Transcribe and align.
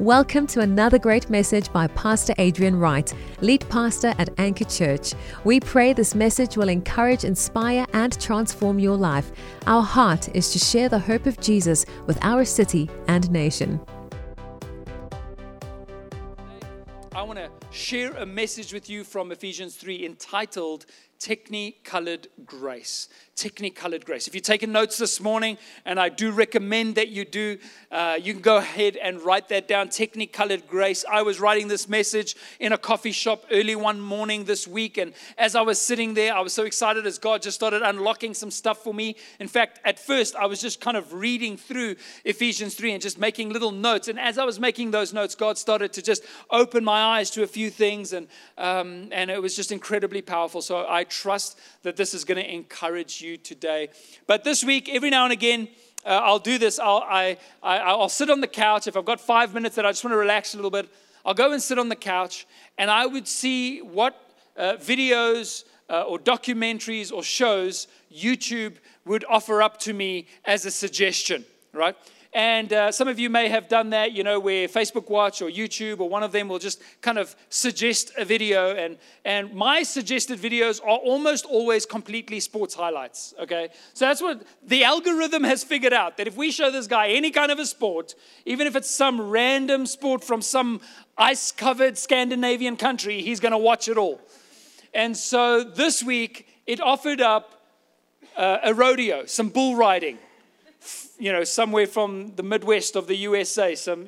Welcome 0.00 0.46
to 0.46 0.60
another 0.60 0.98
great 0.98 1.28
message 1.28 1.70
by 1.74 1.86
Pastor 1.88 2.32
Adrian 2.38 2.74
Wright, 2.74 3.12
lead 3.42 3.68
pastor 3.68 4.14
at 4.16 4.30
Anchor 4.38 4.64
Church. 4.64 5.12
We 5.44 5.60
pray 5.60 5.92
this 5.92 6.14
message 6.14 6.56
will 6.56 6.70
encourage, 6.70 7.24
inspire, 7.24 7.84
and 7.92 8.18
transform 8.18 8.78
your 8.78 8.96
life. 8.96 9.30
Our 9.66 9.82
heart 9.82 10.34
is 10.34 10.52
to 10.54 10.58
share 10.58 10.88
the 10.88 10.98
hope 10.98 11.26
of 11.26 11.38
Jesus 11.38 11.84
with 12.06 12.18
our 12.22 12.46
city 12.46 12.88
and 13.08 13.30
nation. 13.30 13.78
I 17.14 17.22
want 17.22 17.38
to 17.38 17.50
share 17.70 18.12
a 18.12 18.24
message 18.24 18.72
with 18.72 18.88
you 18.88 19.04
from 19.04 19.30
Ephesians 19.30 19.76
3 19.76 20.06
entitled 20.06 20.86
Technicolored 21.20 22.28
Grace. 22.46 23.10
Technicolored 23.36 24.06
Grace. 24.06 24.26
If 24.26 24.34
you're 24.34 24.40
taking 24.40 24.72
notes 24.72 24.96
this 24.96 25.20
morning, 25.20 25.58
and 25.84 26.00
I 26.00 26.08
do 26.08 26.30
recommend 26.30 26.94
that 26.94 27.08
you 27.08 27.26
do, 27.26 27.58
uh, 27.90 28.18
you 28.20 28.32
can 28.32 28.40
go 28.40 28.56
ahead 28.56 28.96
and 28.96 29.20
write 29.20 29.50
that 29.50 29.68
down. 29.68 29.90
Technicolored 29.90 30.66
Grace. 30.66 31.04
I 31.10 31.20
was 31.20 31.38
writing 31.38 31.68
this 31.68 31.90
message 31.90 32.36
in 32.58 32.72
a 32.72 32.78
coffee 32.78 33.12
shop 33.12 33.44
early 33.50 33.76
one 33.76 34.00
morning 34.00 34.44
this 34.44 34.66
week, 34.66 34.96
and 34.96 35.12
as 35.36 35.54
I 35.54 35.60
was 35.60 35.78
sitting 35.78 36.14
there, 36.14 36.34
I 36.34 36.40
was 36.40 36.54
so 36.54 36.64
excited 36.64 37.06
as 37.06 37.18
God 37.18 37.42
just 37.42 37.54
started 37.54 37.82
unlocking 37.82 38.32
some 38.32 38.50
stuff 38.50 38.82
for 38.82 38.94
me. 38.94 39.16
In 39.40 39.48
fact, 39.48 39.78
at 39.84 39.98
first, 39.98 40.34
I 40.36 40.46
was 40.46 40.58
just 40.58 40.80
kind 40.80 40.96
of 40.96 41.12
reading 41.12 41.58
through 41.58 41.96
Ephesians 42.24 42.76
3 42.76 42.92
and 42.92 43.02
just 43.02 43.18
making 43.18 43.50
little 43.50 43.72
notes. 43.72 44.08
And 44.08 44.18
as 44.18 44.38
I 44.38 44.44
was 44.44 44.58
making 44.58 44.90
those 44.90 45.12
notes, 45.12 45.34
God 45.34 45.58
started 45.58 45.92
to 45.94 46.02
just 46.02 46.24
open 46.50 46.82
my 46.82 47.02
eyes 47.02 47.30
to 47.32 47.42
a 47.42 47.46
few 47.46 47.68
things, 47.68 48.14
and, 48.14 48.26
um, 48.56 49.10
and 49.12 49.30
it 49.30 49.42
was 49.42 49.54
just 49.54 49.70
incredibly 49.70 50.22
powerful. 50.22 50.62
So 50.62 50.86
I 50.86 51.09
trust 51.10 51.58
that 51.82 51.96
this 51.96 52.14
is 52.14 52.24
going 52.24 52.42
to 52.42 52.54
encourage 52.54 53.20
you 53.20 53.36
today. 53.36 53.88
But 54.26 54.44
this 54.44 54.64
week, 54.64 54.88
every 54.88 55.10
now 55.10 55.24
and 55.24 55.32
again, 55.32 55.68
uh, 56.04 56.20
I'll 56.24 56.38
do 56.38 56.56
this. 56.56 56.78
I'll, 56.78 57.04
I, 57.06 57.36
I, 57.62 57.78
I'll 57.78 58.08
sit 58.08 58.30
on 58.30 58.40
the 58.40 58.48
couch. 58.48 58.86
If 58.86 58.96
I've 58.96 59.04
got 59.04 59.20
five 59.20 59.52
minutes 59.52 59.76
that 59.76 59.84
I 59.84 59.90
just 59.90 60.02
want 60.04 60.12
to 60.12 60.18
relax 60.18 60.54
a 60.54 60.56
little 60.56 60.70
bit, 60.70 60.88
I'll 61.24 61.34
go 61.34 61.52
and 61.52 61.62
sit 61.62 61.78
on 61.78 61.88
the 61.88 61.96
couch 61.96 62.46
and 62.78 62.90
I 62.90 63.04
would 63.04 63.28
see 63.28 63.82
what 63.82 64.16
uh, 64.56 64.74
videos 64.74 65.64
uh, 65.90 66.02
or 66.02 66.18
documentaries 66.18 67.12
or 67.12 67.22
shows 67.22 67.88
YouTube 68.12 68.76
would 69.04 69.24
offer 69.28 69.60
up 69.60 69.78
to 69.80 69.92
me 69.92 70.26
as 70.44 70.64
a 70.64 70.70
suggestion, 70.70 71.44
right? 71.72 71.96
And 72.32 72.72
uh, 72.72 72.92
some 72.92 73.08
of 73.08 73.18
you 73.18 73.28
may 73.28 73.48
have 73.48 73.68
done 73.68 73.90
that, 73.90 74.12
you 74.12 74.22
know, 74.22 74.38
where 74.38 74.68
Facebook 74.68 75.10
Watch 75.10 75.42
or 75.42 75.50
YouTube 75.50 75.98
or 75.98 76.08
one 76.08 76.22
of 76.22 76.30
them 76.30 76.46
will 76.46 76.60
just 76.60 76.80
kind 77.00 77.18
of 77.18 77.34
suggest 77.48 78.12
a 78.16 78.24
video. 78.24 78.76
And, 78.76 78.98
and 79.24 79.52
my 79.52 79.82
suggested 79.82 80.38
videos 80.38 80.80
are 80.80 80.98
almost 80.98 81.44
always 81.44 81.84
completely 81.84 82.38
sports 82.38 82.72
highlights, 82.72 83.34
okay? 83.40 83.70
So 83.94 84.04
that's 84.04 84.22
what 84.22 84.44
the 84.64 84.84
algorithm 84.84 85.42
has 85.42 85.64
figured 85.64 85.92
out 85.92 86.18
that 86.18 86.28
if 86.28 86.36
we 86.36 86.52
show 86.52 86.70
this 86.70 86.86
guy 86.86 87.08
any 87.08 87.32
kind 87.32 87.50
of 87.50 87.58
a 87.58 87.66
sport, 87.66 88.14
even 88.46 88.68
if 88.68 88.76
it's 88.76 88.90
some 88.90 89.20
random 89.20 89.84
sport 89.84 90.22
from 90.22 90.40
some 90.40 90.80
ice 91.18 91.50
covered 91.50 91.98
Scandinavian 91.98 92.76
country, 92.76 93.22
he's 93.22 93.40
going 93.40 93.52
to 93.52 93.58
watch 93.58 93.88
it 93.88 93.98
all. 93.98 94.20
And 94.94 95.16
so 95.16 95.64
this 95.64 96.00
week, 96.00 96.46
it 96.64 96.80
offered 96.80 97.20
up 97.20 97.60
uh, 98.36 98.58
a 98.62 98.72
rodeo, 98.72 99.24
some 99.24 99.48
bull 99.48 99.74
riding 99.74 100.18
you 101.20 101.32
know, 101.32 101.44
somewhere 101.44 101.86
from 101.86 102.32
the 102.36 102.42
Midwest 102.42 102.96
of 102.96 103.06
the 103.06 103.16
USA. 103.16 103.74
Some 103.74 104.06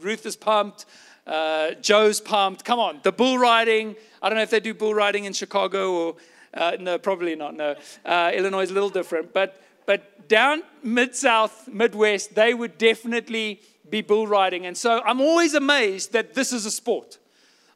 Ruth 0.00 0.24
is 0.24 0.36
pumped, 0.36 0.86
uh, 1.26 1.72
Joe's 1.80 2.20
pumped. 2.20 2.64
Come 2.64 2.78
on, 2.78 3.00
the 3.02 3.12
bull 3.12 3.38
riding. 3.38 3.96
I 4.22 4.28
don't 4.28 4.36
know 4.36 4.42
if 4.42 4.50
they 4.50 4.60
do 4.60 4.72
bull 4.72 4.94
riding 4.94 5.24
in 5.24 5.32
Chicago 5.32 5.92
or 5.92 6.16
uh, 6.54 6.76
no, 6.78 6.98
probably 6.98 7.34
not. 7.34 7.54
No, 7.54 7.74
uh, 8.04 8.30
Illinois 8.34 8.62
is 8.62 8.70
a 8.70 8.74
little 8.74 8.90
different, 8.90 9.32
but 9.32 9.62
but 9.86 10.28
down 10.28 10.62
mid 10.82 11.14
South, 11.14 11.68
Midwest, 11.68 12.34
they 12.34 12.54
would 12.54 12.78
definitely 12.78 13.60
be 13.90 14.00
bull 14.00 14.26
riding. 14.26 14.66
And 14.66 14.76
so 14.76 15.02
I'm 15.04 15.20
always 15.20 15.54
amazed 15.54 16.12
that 16.12 16.34
this 16.34 16.52
is 16.52 16.64
a 16.64 16.70
sport. 16.70 17.18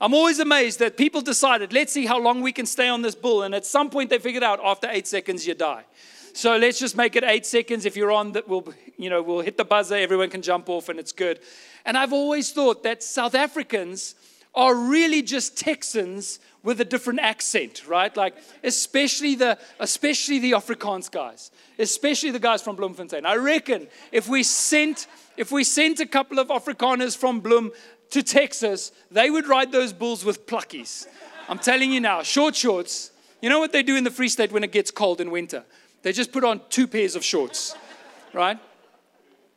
I'm 0.01 0.13
always 0.13 0.39
amazed 0.39 0.79
that 0.81 0.97
people 0.97 1.23
decided, 1.23 1.73
let's 1.73 1.93
see 1.93 2.07
how 2.07 2.21
long 2.21 2.43
we 2.43 2.53
can 2.53 2.67
stay 2.67 2.89
on 2.89 3.03
this 3.03 3.15
bull. 3.15 3.43
And 3.43 3.55
at 3.55 3.65
some 3.65 3.89
point, 3.89 4.11
they 4.11 4.19
figured 4.19 4.43
out 4.43 4.61
after 4.63 4.89
eight 4.91 5.07
seconds, 5.07 5.47
you 5.47 5.55
die. 5.55 5.85
So 6.35 6.57
let's 6.59 6.79
just 6.79 6.99
make 6.99 7.17
it 7.17 7.25
eight 7.25 7.47
seconds. 7.47 7.87
If 7.87 7.97
you're 7.97 8.13
on, 8.13 8.33
that 8.33 8.47
we'll, 8.47 8.75
you 8.99 9.09
know, 9.09 9.23
we'll 9.23 9.41
hit 9.41 9.57
the 9.57 9.65
buzzer. 9.65 9.95
Everyone 9.95 10.29
can 10.29 10.43
jump 10.43 10.69
off, 10.69 10.91
and 10.91 10.99
it's 10.99 11.13
good. 11.13 11.41
And 11.87 11.97
I've 11.97 12.13
always 12.13 12.53
thought 12.53 12.83
that 12.83 13.03
South 13.03 13.35
Africans 13.35 14.15
are 14.55 14.75
really 14.75 15.23
just 15.23 15.57
Texans 15.57 16.39
with 16.63 16.81
a 16.81 16.85
different 16.85 17.21
accent, 17.21 17.87
right? 17.87 18.15
Like 18.17 18.35
especially 18.65 19.35
the 19.35 19.59
especially 19.79 20.39
the 20.41 20.53
Afrikaans 20.53 21.11
guys, 21.11 21.51
especially 21.79 22.33
the 22.33 22.39
guys 22.39 22.61
from 22.61 22.75
Bloemfontein. 22.75 23.25
I 23.25 23.37
reckon 23.37 23.87
if 24.11 24.29
we 24.29 24.43
sent 24.43 25.07
if 25.37 25.53
we 25.53 25.63
sent 25.63 26.01
a 26.01 26.07
couple 26.07 26.39
of 26.39 26.49
Afrikaners 26.49 27.17
from 27.17 27.41
Bloem 27.41 27.71
to 28.11 28.23
Texas, 28.23 28.93
they 29.11 29.31
would 29.31 29.47
ride 29.47 29.73
those 29.73 29.93
bulls 29.93 30.25
with 30.25 30.47
plakkies. 30.47 31.07
I'm 31.49 31.59
telling 31.59 31.93
you 31.93 32.01
now, 32.01 32.23
short 32.23 32.55
shorts. 32.55 33.11
You 33.41 33.49
know 33.49 33.59
what 33.59 33.73
they 33.73 33.83
do 33.83 33.97
in 33.97 34.05
the 34.05 34.11
Free 34.11 34.29
State 34.29 34.53
when 34.53 34.65
it 34.65 34.73
gets 34.73 34.91
cold 34.91 35.21
in 35.21 35.31
winter? 35.31 35.65
They 36.03 36.13
just 36.13 36.33
put 36.33 36.45
on 36.45 36.61
two 36.71 36.87
pairs 36.87 37.17
of 37.17 37.25
shorts, 37.25 37.75
right? 38.33 38.59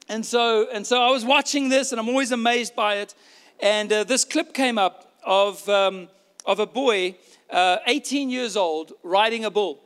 And 0.08 0.26
so, 0.26 0.68
and 0.72 0.86
so 0.86 1.02
I 1.02 1.12
was 1.12 1.24
watching 1.24 1.70
this, 1.70 1.92
and 1.92 2.00
I'm 2.00 2.10
always 2.10 2.32
amazed 2.32 2.76
by 2.76 2.96
it. 2.96 3.14
And 3.60 3.92
uh, 3.92 4.04
this 4.04 4.26
clip 4.26 4.54
came 4.54 4.78
up 4.78 5.14
of, 5.24 5.68
um, 5.70 6.08
of 6.46 6.60
a 6.60 6.66
boy, 6.66 7.16
uh, 7.50 7.78
18 7.86 8.30
years 8.30 8.58
old, 8.58 8.94
riding 9.04 9.46
a 9.46 9.52
bull. 9.52 9.80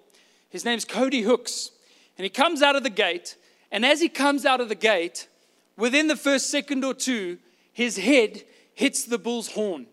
His 0.49 0.63
name's 0.63 0.85
Cody 0.85 1.21
Hooks. 1.21 1.71
And 2.17 2.23
he 2.23 2.29
comes 2.29 2.61
out 2.61 2.75
of 2.75 2.83
the 2.83 2.89
gate, 2.89 3.35
and 3.71 3.85
as 3.85 3.99
he 3.99 4.07
comes 4.07 4.45
out 4.45 4.61
of 4.61 4.69
the 4.69 4.75
gate, 4.75 5.27
within 5.77 6.07
the 6.07 6.15
first 6.15 6.51
second 6.51 6.85
or 6.85 6.93
two, 6.93 7.39
his 7.71 7.97
head 7.97 8.43
hits 8.73 9.05
the 9.05 9.17
bull's 9.17 9.49
horn. 9.49 9.87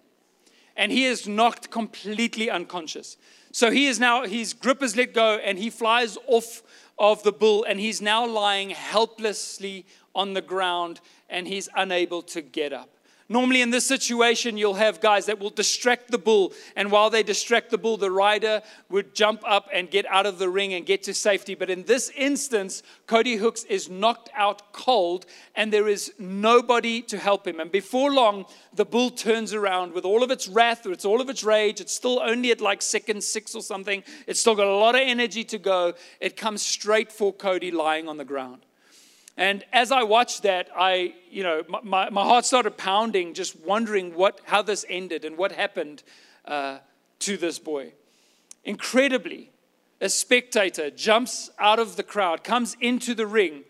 And 0.77 0.91
he 0.93 1.05
is 1.05 1.29
knocked 1.29 1.71
completely 1.71 2.49
unconscious. 2.49 3.17
So 3.53 3.71
he 3.71 3.87
is 3.87 3.99
now, 3.99 4.25
his 4.25 4.55
grip 4.55 4.83
is 4.83 4.97
let 4.97 5.13
go 5.13 5.39
and 5.39 5.59
he 5.59 5.71
flies 5.71 6.17
off 6.27 6.63
of 6.99 7.23
the 7.23 7.33
bull 7.33 7.65
and 7.65 7.81
he's 7.81 8.01
now 8.01 8.27
lying 8.27 8.71
helplessly 8.71 9.85
on 10.15 10.35
the 10.35 10.43
ground 10.43 11.01
and 11.29 11.49
he's 11.49 11.69
unable 11.77 12.23
to 12.23 12.41
get 12.41 12.73
up. 12.73 12.91
Normally, 13.33 13.63
in 13.63 13.71
this 13.71 13.87
situation, 13.87 14.57
you'll 14.57 14.75
have 14.75 15.01
guys 15.01 15.27
that 15.27 15.39
will 15.39 15.51
distract 15.51 16.11
the 16.11 16.19
bull. 16.19 16.53
And 16.75 16.91
while 16.91 17.11
they 17.11 17.23
distract 17.23 17.71
the 17.71 17.79
bull, 17.79 17.97
the 17.97 18.11
rider 18.11 18.61
would 18.89 19.15
jump 19.15 19.45
up 19.47 19.69
and 19.73 19.89
get 19.89 20.05
out 20.07 20.27
of 20.27 20.41
the 20.41 20.49
ring 20.49 20.75
and 20.75 20.85
get 20.85 21.05
to 21.05 21.15
safety. 21.15 21.55
But 21.55 21.71
in 21.71 21.85
this 21.85 22.11
instance, 22.17 22.83
Cody 23.07 23.37
Hooks 23.37 23.63
is 23.63 23.89
knocked 23.89 24.31
out 24.35 24.73
cold 24.73 25.27
and 25.55 25.73
there 25.73 25.87
is 25.87 26.13
nobody 26.19 27.03
to 27.03 27.19
help 27.19 27.47
him. 27.47 27.61
And 27.61 27.71
before 27.71 28.13
long, 28.13 28.47
the 28.75 28.85
bull 28.85 29.11
turns 29.11 29.55
around 29.55 29.93
with 29.93 30.05
all 30.05 30.25
of 30.25 30.33
its 30.33 30.49
wrath, 30.49 30.85
it's 30.87 31.05
all 31.05 31.21
of 31.21 31.31
its 31.31 31.45
rage. 31.45 31.81
It's 31.81 31.95
still 31.95 32.19
only 32.21 32.51
at 32.51 32.61
like 32.61 32.83
second 32.83 33.23
six 33.23 33.55
or 33.55 33.63
something. 33.63 34.03
It's 34.27 34.41
still 34.41 34.57
got 34.57 34.67
a 34.67 34.75
lot 34.75 34.97
of 34.97 35.03
energy 35.03 35.45
to 35.45 35.59
go. 35.59 35.95
It 36.19 36.37
comes 36.37 36.63
straight 36.63 37.13
for 37.13 37.33
Cody 37.33 37.71
lying 37.71 38.09
on 38.09 38.17
the 38.17 38.25
ground. 38.25 38.67
And 39.41 39.65
as 39.73 39.91
I 39.91 40.03
watched 40.03 40.43
that, 40.43 40.69
I, 40.77 41.15
you 41.31 41.43
know, 41.43 41.63
my, 41.83 42.11
my 42.11 42.23
heart 42.23 42.45
started 42.45 42.77
pounding, 42.77 43.33
just 43.33 43.59
wondering 43.59 44.15
what, 44.15 44.39
how 44.45 44.61
this 44.61 44.85
ended 44.87 45.25
and 45.25 45.39
what 45.39 45.51
happened 45.51 46.03
uh, 46.45 46.81
to 47.21 47.39
this 47.39 47.59
boy. 47.59 47.95
Incredibly, 48.65 49.51
a 49.99 50.11
spectator 50.11 50.91
jumps 50.91 51.49
out 51.59 51.79
of 51.79 51.97
the 51.97 52.03
crowd, 52.03 52.45
comes 52.45 52.77
into 52.83 53.15
the 53.15 53.27
ring, 53.27 53.65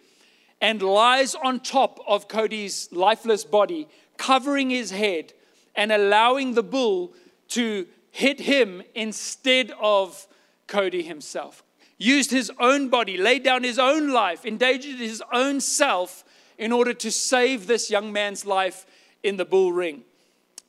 and 0.61 0.83
lies 0.83 1.37
on 1.37 1.61
top 1.61 2.01
of 2.05 2.27
Cody's 2.27 2.89
lifeless 2.91 3.45
body, 3.45 3.87
covering 4.17 4.71
his 4.71 4.91
head 4.91 5.35
and 5.77 5.93
allowing 5.93 6.55
the 6.55 6.65
bull 6.65 7.15
to 7.51 7.87
hit 8.11 8.41
him 8.41 8.83
instead 8.97 9.71
of 9.81 10.27
Cody 10.67 11.05
himself 11.05 11.63
used 12.01 12.31
his 12.31 12.51
own 12.59 12.89
body, 12.89 13.17
laid 13.19 13.45
down 13.45 13.63
his 13.63 13.79
own 13.79 14.09
life, 14.09 14.45
endangered 14.45 14.97
his 14.97 15.23
own 15.33 15.61
self 15.61 16.25
in 16.59 16.73
order 16.73 16.95
to 16.95 17.11
save 17.11 17.67
this 17.67 17.91
young 17.91 18.11
man's 18.13 18.45
life 18.47 18.87
in 19.23 19.37
the 19.37 19.45
bull 19.45 19.71
ring. 19.71 20.03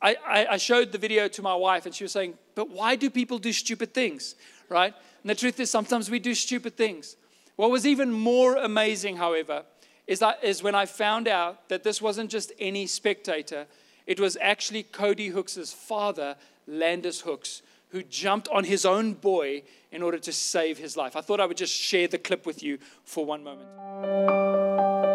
I, 0.02 0.18
I, 0.26 0.46
I, 0.52 0.58
showed 0.58 0.92
the 0.92 0.98
video 0.98 1.28
to 1.30 1.42
my 1.42 1.56
wife, 1.56 1.86
and 1.86 1.96
she 1.96 2.04
was 2.04 2.12
saying, 2.12 2.34
But 2.54 2.70
why 2.70 2.96
do 2.96 3.10
people 3.10 3.38
do 3.38 3.54
stupid 3.54 3.94
things? 3.94 4.36
Right? 4.68 4.94
And 5.24 5.30
the 5.30 5.36
truth 5.36 5.60
is, 5.60 5.72
sometimes 5.72 6.10
we 6.10 6.20
do 6.20 6.36
stupid 6.36 6.76
things. 6.76 7.16
What 7.56 7.72
was 7.72 7.86
even 7.86 8.12
more 8.12 8.58
amazing, 8.58 9.18
however, 9.18 9.64
is, 10.08 10.20
that, 10.20 10.44
is 10.44 10.64
when 10.64 10.76
I 10.76 10.86
found 10.86 11.28
out 11.28 11.70
that 11.70 11.84
this 11.84 12.02
wasn't 12.02 12.30
just 12.30 12.52
any 12.60 12.88
spectator, 12.88 13.68
it 14.08 14.20
was 14.20 14.38
actually 14.42 14.84
Cody 14.84 15.28
Hooks' 15.28 15.72
father, 15.72 16.36
Landis 16.68 17.22
Hooks, 17.22 17.62
who 17.92 18.04
jumped 18.04 18.48
on 18.50 18.64
his 18.64 18.86
own 18.86 19.14
boy 19.14 19.64
in 19.92 20.02
order 20.02 20.18
to 20.18 20.32
save 20.32 20.78
his 20.78 20.96
life. 20.96 21.16
I 21.16 21.22
thought 21.22 21.40
I 21.40 21.46
would 21.46 21.58
just 21.58 21.74
share 21.74 22.08
the 22.08 22.18
clip 22.18 22.46
with 22.46 22.64
you 22.64 22.80
for 23.04 23.26
one 23.26 23.44
moment. 23.44 25.11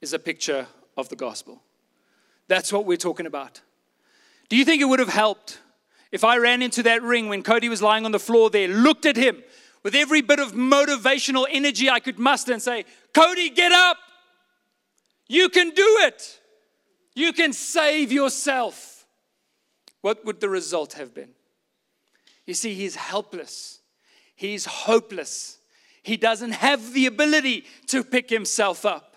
Is 0.00 0.12
a 0.12 0.18
picture 0.18 0.66
of 0.96 1.08
the 1.08 1.16
gospel. 1.16 1.62
That's 2.48 2.72
what 2.72 2.86
we're 2.86 2.96
talking 2.96 3.26
about. 3.26 3.60
Do 4.48 4.56
you 4.56 4.64
think 4.64 4.82
it 4.82 4.86
would 4.86 4.98
have 4.98 5.08
helped 5.08 5.60
if 6.12 6.24
I 6.24 6.38
ran 6.38 6.62
into 6.62 6.82
that 6.84 7.02
ring 7.02 7.28
when 7.28 7.42
Cody 7.42 7.68
was 7.68 7.82
lying 7.82 8.04
on 8.04 8.12
the 8.12 8.18
floor 8.18 8.50
there, 8.50 8.68
looked 8.68 9.06
at 9.06 9.16
him 9.16 9.42
with 9.82 9.94
every 9.94 10.20
bit 10.20 10.40
of 10.40 10.52
motivational 10.52 11.46
energy 11.48 11.88
I 11.88 12.00
could 12.00 12.18
muster 12.18 12.52
and 12.52 12.60
say, 12.60 12.84
Cody, 13.14 13.50
get 13.50 13.72
up. 13.72 13.96
You 15.28 15.48
can 15.48 15.70
do 15.70 15.98
it. 16.02 16.40
You 17.14 17.32
can 17.32 17.52
save 17.52 18.10
yourself. 18.10 19.06
What 20.00 20.24
would 20.24 20.40
the 20.40 20.48
result 20.48 20.94
have 20.94 21.14
been? 21.14 21.30
You 22.46 22.54
see, 22.54 22.74
he's 22.74 22.96
helpless, 22.96 23.80
he's 24.34 24.64
hopeless. 24.64 25.58
He 26.02 26.16
doesn't 26.16 26.52
have 26.52 26.92
the 26.92 27.06
ability 27.06 27.64
to 27.88 28.04
pick 28.04 28.30
himself 28.30 28.84
up. 28.84 29.16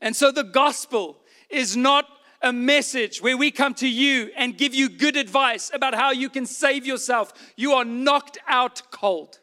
And 0.00 0.16
so 0.16 0.30
the 0.30 0.44
gospel 0.44 1.18
is 1.48 1.76
not 1.76 2.06
a 2.42 2.52
message 2.52 3.20
where 3.20 3.36
we 3.36 3.50
come 3.50 3.74
to 3.74 3.88
you 3.88 4.30
and 4.36 4.56
give 4.56 4.74
you 4.74 4.88
good 4.88 5.16
advice 5.16 5.70
about 5.74 5.94
how 5.94 6.10
you 6.10 6.30
can 6.30 6.46
save 6.46 6.86
yourself. 6.86 7.32
You 7.56 7.72
are 7.72 7.84
knocked 7.84 8.38
out 8.48 8.82
cold. 8.90 9.38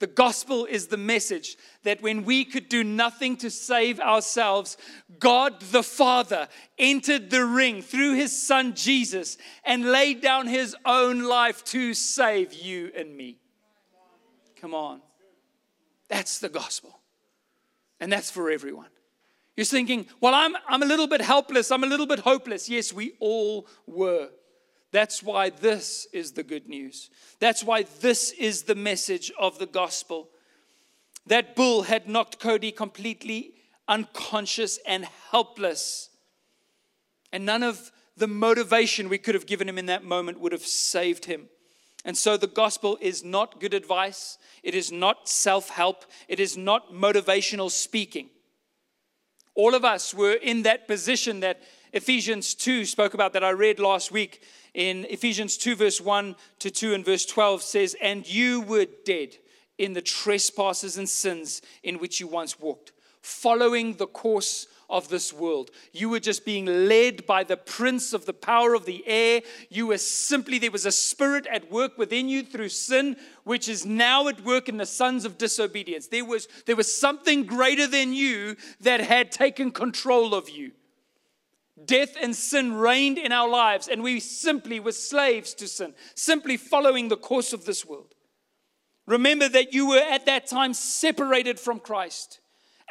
The 0.00 0.06
gospel 0.06 0.64
is 0.64 0.86
the 0.86 0.96
message 0.96 1.56
that 1.82 2.00
when 2.00 2.24
we 2.24 2.46
could 2.46 2.70
do 2.70 2.82
nothing 2.82 3.36
to 3.38 3.50
save 3.50 4.00
ourselves, 4.00 4.78
God 5.18 5.60
the 5.60 5.82
Father 5.82 6.48
entered 6.78 7.28
the 7.28 7.44
ring 7.44 7.82
through 7.82 8.14
his 8.14 8.46
son 8.46 8.74
Jesus 8.74 9.36
and 9.62 9.92
laid 9.92 10.22
down 10.22 10.46
his 10.46 10.74
own 10.86 11.24
life 11.24 11.62
to 11.64 11.92
save 11.92 12.54
you 12.54 12.90
and 12.96 13.14
me. 13.14 13.40
Come 14.58 14.74
on. 14.74 15.02
That's 16.10 16.40
the 16.40 16.50
gospel. 16.50 17.00
And 18.00 18.12
that's 18.12 18.30
for 18.30 18.50
everyone. 18.50 18.88
You're 19.56 19.64
thinking, 19.64 20.06
well, 20.20 20.34
I'm, 20.34 20.56
I'm 20.68 20.82
a 20.82 20.86
little 20.86 21.06
bit 21.06 21.20
helpless. 21.20 21.70
I'm 21.70 21.84
a 21.84 21.86
little 21.86 22.06
bit 22.06 22.18
hopeless. 22.20 22.68
Yes, 22.68 22.92
we 22.92 23.12
all 23.20 23.66
were. 23.86 24.28
That's 24.92 25.22
why 25.22 25.50
this 25.50 26.06
is 26.12 26.32
the 26.32 26.42
good 26.42 26.68
news. 26.68 27.10
That's 27.38 27.62
why 27.62 27.84
this 28.00 28.32
is 28.32 28.64
the 28.64 28.74
message 28.74 29.30
of 29.38 29.58
the 29.58 29.66
gospel. 29.66 30.30
That 31.26 31.54
bull 31.54 31.82
had 31.82 32.08
knocked 32.08 32.40
Cody 32.40 32.72
completely 32.72 33.54
unconscious 33.86 34.78
and 34.86 35.06
helpless. 35.30 36.10
And 37.32 37.46
none 37.46 37.62
of 37.62 37.92
the 38.16 38.26
motivation 38.26 39.08
we 39.08 39.18
could 39.18 39.34
have 39.34 39.46
given 39.46 39.68
him 39.68 39.78
in 39.78 39.86
that 39.86 40.04
moment 40.04 40.40
would 40.40 40.52
have 40.52 40.66
saved 40.66 41.26
him. 41.26 41.48
And 42.04 42.16
so 42.16 42.36
the 42.36 42.46
gospel 42.46 42.98
is 43.00 43.22
not 43.22 43.60
good 43.60 43.74
advice, 43.74 44.38
it 44.62 44.74
is 44.74 44.90
not 44.90 45.28
self 45.28 45.68
help, 45.68 46.04
it 46.28 46.40
is 46.40 46.56
not 46.56 46.92
motivational 46.92 47.70
speaking. 47.70 48.30
All 49.54 49.74
of 49.74 49.84
us 49.84 50.14
were 50.14 50.32
in 50.32 50.62
that 50.62 50.86
position 50.86 51.40
that 51.40 51.60
Ephesians 51.92 52.54
2 52.54 52.84
spoke 52.84 53.14
about 53.14 53.32
that 53.32 53.44
I 53.44 53.50
read 53.50 53.78
last 53.78 54.12
week. 54.12 54.42
In 54.74 55.04
Ephesians 55.10 55.56
2, 55.56 55.74
verse 55.74 56.00
1 56.00 56.36
to 56.60 56.70
2 56.70 56.94
and 56.94 57.04
verse 57.04 57.26
12 57.26 57.62
says, 57.62 57.96
And 58.00 58.28
you 58.28 58.60
were 58.60 58.86
dead 59.04 59.36
in 59.76 59.94
the 59.94 60.02
trespasses 60.02 60.96
and 60.96 61.08
sins 61.08 61.62
in 61.82 61.98
which 61.98 62.20
you 62.20 62.28
once 62.28 62.60
walked, 62.60 62.92
following 63.22 63.94
the 63.94 64.06
course 64.06 64.66
of 64.90 65.08
this 65.08 65.32
world. 65.32 65.70
You 65.92 66.08
were 66.08 66.20
just 66.20 66.44
being 66.44 66.66
led 66.66 67.26
by 67.26 67.44
the 67.44 67.56
prince 67.56 68.12
of 68.12 68.26
the 68.26 68.32
power 68.32 68.74
of 68.74 68.84
the 68.84 69.06
air. 69.06 69.42
You 69.68 69.86
were 69.86 69.98
simply, 69.98 70.58
there 70.58 70.70
was 70.70 70.86
a 70.86 70.92
spirit 70.92 71.46
at 71.46 71.70
work 71.70 71.96
within 71.96 72.28
you 72.28 72.42
through 72.42 72.70
sin, 72.70 73.16
which 73.44 73.68
is 73.68 73.86
now 73.86 74.28
at 74.28 74.44
work 74.44 74.68
in 74.68 74.76
the 74.76 74.86
sons 74.86 75.24
of 75.24 75.38
disobedience. 75.38 76.08
There 76.08 76.24
was, 76.24 76.48
there 76.66 76.76
was 76.76 76.94
something 76.94 77.44
greater 77.44 77.86
than 77.86 78.12
you 78.12 78.56
that 78.80 79.00
had 79.00 79.32
taken 79.32 79.70
control 79.70 80.34
of 80.34 80.50
you. 80.50 80.72
Death 81.82 82.16
and 82.20 82.36
sin 82.36 82.74
reigned 82.74 83.16
in 83.16 83.32
our 83.32 83.48
lives, 83.48 83.88
and 83.88 84.02
we 84.02 84.20
simply 84.20 84.80
were 84.80 84.92
slaves 84.92 85.54
to 85.54 85.66
sin, 85.66 85.94
simply 86.14 86.56
following 86.56 87.08
the 87.08 87.16
course 87.16 87.52
of 87.52 87.64
this 87.64 87.86
world. 87.86 88.14
Remember 89.06 89.48
that 89.48 89.72
you 89.72 89.88
were 89.88 89.98
at 89.98 90.26
that 90.26 90.46
time 90.46 90.74
separated 90.74 91.58
from 91.58 91.80
Christ 91.80 92.40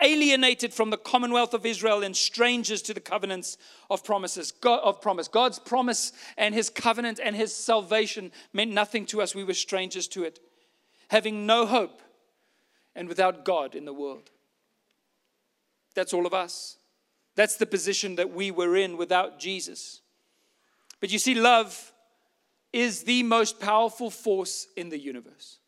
alienated 0.02 0.74
from 0.74 0.90
the 0.90 0.98
commonwealth 0.98 1.54
of 1.54 1.66
Israel 1.66 2.04
and 2.04 2.16
strangers 2.16 2.82
to 2.84 2.94
the 2.94 3.00
covenants 3.00 3.58
of 3.90 4.04
promises 4.04 4.52
God, 4.52 4.80
of 4.84 5.02
promise. 5.02 5.28
God's 5.28 5.60
promise 5.60 6.12
and 6.38 6.54
his 6.56 6.70
covenant 6.70 7.20
and 7.24 7.36
his 7.36 7.56
salvation 7.56 8.32
meant 8.54 8.72
nothing 8.72 9.06
to 9.08 9.22
us. 9.22 9.36
We 9.36 9.44
were 9.44 9.54
strangers 9.54 10.08
to 10.10 10.24
it, 10.24 10.40
having 11.10 11.46
no 11.46 11.66
hope 11.66 12.02
and 12.96 13.08
without 13.08 13.46
God 13.46 13.76
in 13.76 13.86
the 13.86 13.94
world. 13.94 14.30
That's 15.96 16.14
all 16.14 16.26
of 16.26 16.34
us. 16.34 16.78
That's 17.36 17.58
the 17.58 17.66
position 17.66 18.16
that 18.16 18.34
we 18.34 18.52
were 18.52 18.76
in 18.76 18.98
without 18.98 19.40
Jesus. 19.40 20.02
But 21.00 21.12
you 21.12 21.20
see, 21.20 21.36
love 21.36 21.94
is 22.74 23.04
the 23.04 23.24
most 23.24 23.60
powerful 23.60 24.10
force 24.10 24.68
in 24.76 24.90
the 24.90 25.00
universe. 25.00 25.59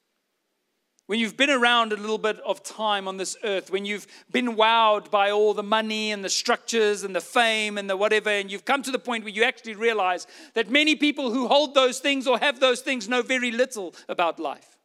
When 1.11 1.19
you've 1.19 1.35
been 1.35 1.49
around 1.49 1.91
a 1.91 1.97
little 1.97 2.17
bit 2.17 2.39
of 2.39 2.63
time 2.63 3.05
on 3.05 3.17
this 3.17 3.35
earth, 3.43 3.69
when 3.69 3.83
you've 3.83 4.07
been 4.31 4.55
wowed 4.55 5.11
by 5.11 5.29
all 5.29 5.53
the 5.53 5.61
money 5.61 6.13
and 6.13 6.23
the 6.23 6.29
structures 6.29 7.03
and 7.03 7.13
the 7.13 7.19
fame 7.19 7.77
and 7.77 7.89
the 7.89 7.97
whatever, 7.97 8.29
and 8.29 8.49
you've 8.49 8.63
come 8.63 8.81
to 8.81 8.91
the 8.91 8.97
point 8.97 9.25
where 9.25 9.33
you 9.33 9.43
actually 9.43 9.75
realize 9.75 10.25
that 10.53 10.69
many 10.69 10.95
people 10.95 11.33
who 11.33 11.49
hold 11.49 11.75
those 11.75 11.99
things 11.99 12.27
or 12.27 12.39
have 12.39 12.61
those 12.61 12.79
things 12.79 13.09
know 13.09 13.21
very 13.21 13.51
little 13.51 13.93
about 14.07 14.39
life. 14.39 14.77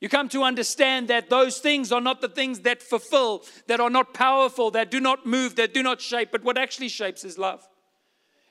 You 0.00 0.08
come 0.08 0.28
to 0.28 0.44
understand 0.44 1.08
that 1.08 1.28
those 1.28 1.58
things 1.58 1.90
are 1.90 2.00
not 2.00 2.20
the 2.20 2.28
things 2.28 2.60
that 2.60 2.80
fulfill, 2.80 3.42
that 3.66 3.80
are 3.80 3.90
not 3.90 4.14
powerful, 4.14 4.70
that 4.70 4.92
do 4.92 5.00
not 5.00 5.26
move, 5.26 5.56
that 5.56 5.74
do 5.74 5.82
not 5.82 6.00
shape, 6.00 6.28
but 6.30 6.44
what 6.44 6.56
actually 6.56 6.88
shapes 6.88 7.24
is 7.24 7.36
love. 7.36 7.66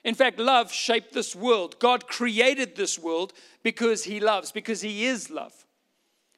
In 0.04 0.13
fact, 0.13 0.40
love 0.40 0.74
shaped 0.74 1.13
this 1.13 1.34
world. 1.34 1.80
God 1.80 2.06
created 2.06 2.75
this 2.75 3.00
world 3.00 3.32
because 3.63 4.04
He 4.04 4.20
loves, 4.20 4.51
because 4.51 4.82
He 4.82 5.06
is 5.06 5.30
love. 5.30 5.63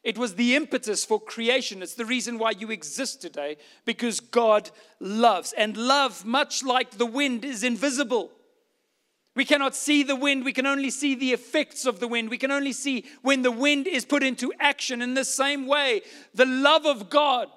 It 0.04 0.18
was 0.18 0.36
the 0.36 0.56
impetus 0.56 1.04
for 1.04 1.20
creation. 1.20 1.82
It's 1.82 1.96
the 1.96 2.06
reason 2.06 2.40
why 2.40 2.52
you 2.52 2.72
exist 2.72 3.22
today, 3.22 3.58
because 3.86 4.20
God 4.20 4.72
loves. 5.00 5.54
And 5.54 5.76
love, 5.76 6.24
much 6.26 6.64
like 6.64 6.92
the 6.92 7.06
wind, 7.06 7.44
is 7.44 7.64
invisible. 7.64 8.32
We 9.36 9.46
cannot 9.46 9.76
see 9.76 10.04
the 10.04 10.16
wind. 10.16 10.46
We 10.46 10.54
can 10.54 10.66
only 10.66 10.90
see 10.90 11.16
the 11.16 11.34
effects 11.34 11.86
of 11.86 12.00
the 12.00 12.08
wind. 12.08 12.30
We 12.30 12.38
can 12.38 12.52
only 12.52 12.74
see 12.74 13.06
when 13.22 13.42
the 13.42 13.52
wind 13.52 13.88
is 13.88 14.06
put 14.06 14.24
into 14.24 14.54
action. 14.60 15.02
In 15.02 15.16
the 15.16 15.26
same 15.26 15.68
way, 15.68 16.02
the 16.34 16.46
love 16.46 16.86
of 16.86 17.10
God, 17.10 17.48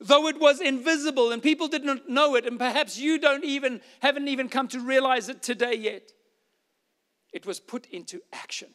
though 0.00 0.28
it 0.28 0.38
was 0.38 0.60
invisible 0.60 1.32
and 1.32 1.42
people 1.42 1.68
did 1.68 1.84
not 1.84 2.08
know 2.10 2.34
it, 2.36 2.46
and 2.46 2.58
perhaps 2.58 2.98
you 2.98 3.18
don't 3.18 3.44
even 3.44 3.80
haven't 4.00 4.28
even 4.28 4.48
come 4.48 4.68
to 4.68 4.80
realize 4.80 5.28
it 5.30 5.42
today 5.42 5.74
yet, 5.74 6.12
it 7.32 7.46
was 7.46 7.58
put 7.58 7.86
into 7.86 8.20
action 8.32 8.74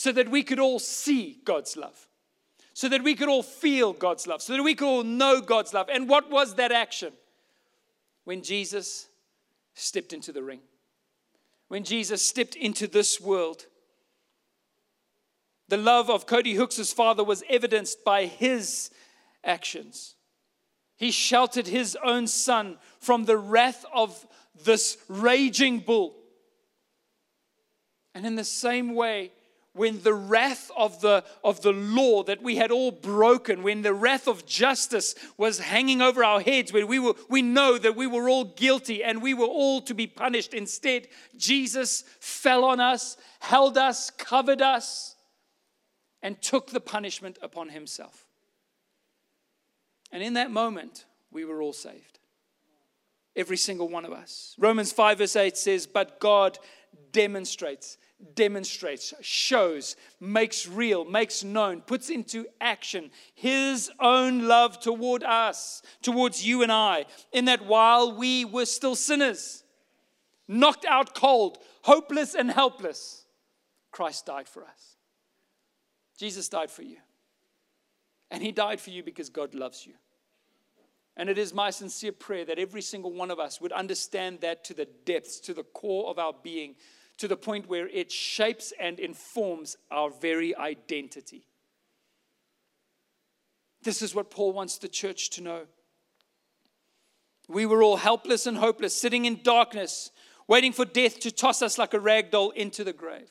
so 0.00 0.12
that 0.12 0.30
we 0.30 0.42
could 0.42 0.58
all 0.58 0.78
see 0.78 1.36
God's 1.44 1.76
love, 1.76 2.08
so 2.72 2.88
that 2.88 3.04
we 3.04 3.14
could 3.14 3.28
all 3.28 3.42
feel 3.42 3.92
God's 3.92 4.26
love, 4.26 4.40
so 4.40 4.54
that 4.54 4.62
we 4.62 4.74
could 4.74 4.88
all 4.88 5.04
know 5.04 5.42
God's 5.42 5.74
love. 5.74 5.90
And 5.92 6.08
what 6.08 6.30
was 6.30 6.54
that 6.54 6.72
action? 6.72 7.12
When 8.24 8.40
Jesus 8.42 9.10
stepped 9.74 10.14
into 10.14 10.32
the 10.32 10.42
ring, 10.42 10.60
when 11.68 11.84
Jesus 11.84 12.26
stepped 12.26 12.56
into 12.56 12.86
this 12.86 13.20
world. 13.20 13.66
The 15.68 15.76
love 15.76 16.08
of 16.08 16.26
Cody 16.26 16.54
Hooks' 16.54 16.94
father 16.94 17.22
was 17.22 17.44
evidenced 17.50 18.02
by 18.02 18.24
his 18.24 18.88
actions. 19.44 20.14
He 20.96 21.10
sheltered 21.10 21.66
his 21.66 21.94
own 22.02 22.26
son 22.26 22.78
from 23.00 23.26
the 23.26 23.36
wrath 23.36 23.84
of 23.94 24.26
this 24.64 24.96
raging 25.08 25.80
bull. 25.80 26.16
And 28.14 28.24
in 28.24 28.36
the 28.36 28.44
same 28.44 28.94
way, 28.94 29.32
when 29.72 30.02
the 30.02 30.14
wrath 30.14 30.70
of 30.76 31.00
the, 31.00 31.24
of 31.44 31.62
the 31.62 31.72
law 31.72 32.24
that 32.24 32.42
we 32.42 32.56
had 32.56 32.72
all 32.72 32.90
broken, 32.90 33.62
when 33.62 33.82
the 33.82 33.94
wrath 33.94 34.26
of 34.26 34.44
justice 34.44 35.14
was 35.36 35.60
hanging 35.60 36.02
over 36.02 36.24
our 36.24 36.40
heads, 36.40 36.72
when 36.72 36.88
we, 36.88 36.98
were, 36.98 37.14
we 37.28 37.40
know 37.40 37.78
that 37.78 37.94
we 37.94 38.06
were 38.06 38.28
all 38.28 38.44
guilty 38.44 39.04
and 39.04 39.22
we 39.22 39.32
were 39.32 39.46
all 39.46 39.80
to 39.82 39.94
be 39.94 40.08
punished. 40.08 40.54
Instead, 40.54 41.06
Jesus 41.36 42.02
fell 42.18 42.64
on 42.64 42.80
us, 42.80 43.16
held 43.38 43.78
us, 43.78 44.10
covered 44.10 44.60
us, 44.60 45.14
and 46.20 46.40
took 46.42 46.70
the 46.70 46.80
punishment 46.80 47.38
upon 47.40 47.68
himself. 47.68 48.26
And 50.10 50.22
in 50.22 50.34
that 50.34 50.50
moment, 50.50 51.04
we 51.30 51.44
were 51.44 51.62
all 51.62 51.72
saved. 51.72 52.18
Every 53.36 53.56
single 53.56 53.88
one 53.88 54.04
of 54.04 54.12
us. 54.12 54.56
Romans 54.58 54.90
5, 54.90 55.18
verse 55.18 55.36
8 55.36 55.56
says, 55.56 55.86
But 55.86 56.18
God 56.18 56.58
demonstrates 57.12 57.96
demonstrates, 58.34 59.14
shows, 59.20 59.96
makes 60.20 60.66
real, 60.66 61.04
makes 61.04 61.42
known, 61.44 61.80
puts 61.80 62.10
into 62.10 62.46
action 62.60 63.10
his 63.34 63.90
own 64.00 64.46
love 64.46 64.80
toward 64.80 65.22
us, 65.22 65.82
towards 66.02 66.46
you 66.46 66.62
and 66.62 66.72
I, 66.72 67.06
in 67.32 67.46
that 67.46 67.66
while 67.66 68.16
we 68.16 68.44
were 68.44 68.66
still 68.66 68.94
sinners, 68.94 69.64
knocked 70.46 70.84
out 70.84 71.14
cold, 71.14 71.58
hopeless 71.82 72.34
and 72.34 72.50
helpless, 72.50 73.24
Christ 73.90 74.26
died 74.26 74.48
for 74.48 74.64
us. 74.64 74.96
Jesus 76.18 76.48
died 76.48 76.70
for 76.70 76.82
you. 76.82 76.98
And 78.30 78.42
he 78.42 78.52
died 78.52 78.80
for 78.80 78.90
you 78.90 79.02
because 79.02 79.30
God 79.30 79.54
loves 79.54 79.86
you. 79.86 79.94
And 81.16 81.28
it 81.28 81.38
is 81.38 81.52
my 81.52 81.70
sincere 81.70 82.12
prayer 82.12 82.44
that 82.44 82.58
every 82.58 82.82
single 82.82 83.12
one 83.12 83.30
of 83.30 83.38
us 83.38 83.60
would 83.60 83.72
understand 83.72 84.40
that 84.40 84.64
to 84.64 84.74
the 84.74 84.86
depths, 85.04 85.40
to 85.40 85.54
the 85.54 85.64
core 85.64 86.08
of 86.08 86.18
our 86.18 86.32
being, 86.32 86.76
to 87.20 87.28
the 87.28 87.36
point 87.36 87.68
where 87.68 87.86
it 87.88 88.10
shapes 88.10 88.72
and 88.80 88.98
informs 88.98 89.76
our 89.90 90.10
very 90.10 90.56
identity. 90.56 91.44
This 93.82 94.00
is 94.00 94.14
what 94.14 94.30
Paul 94.30 94.54
wants 94.54 94.78
the 94.78 94.88
church 94.88 95.28
to 95.30 95.42
know. 95.42 95.66
We 97.46 97.66
were 97.66 97.82
all 97.82 97.98
helpless 97.98 98.46
and 98.46 98.56
hopeless, 98.56 98.98
sitting 98.98 99.26
in 99.26 99.42
darkness, 99.42 100.10
waiting 100.48 100.72
for 100.72 100.86
death 100.86 101.20
to 101.20 101.30
toss 101.30 101.60
us 101.60 101.76
like 101.76 101.92
a 101.92 102.00
rag 102.00 102.30
doll 102.30 102.50
into 102.50 102.84
the 102.84 102.94
grave. 102.94 103.30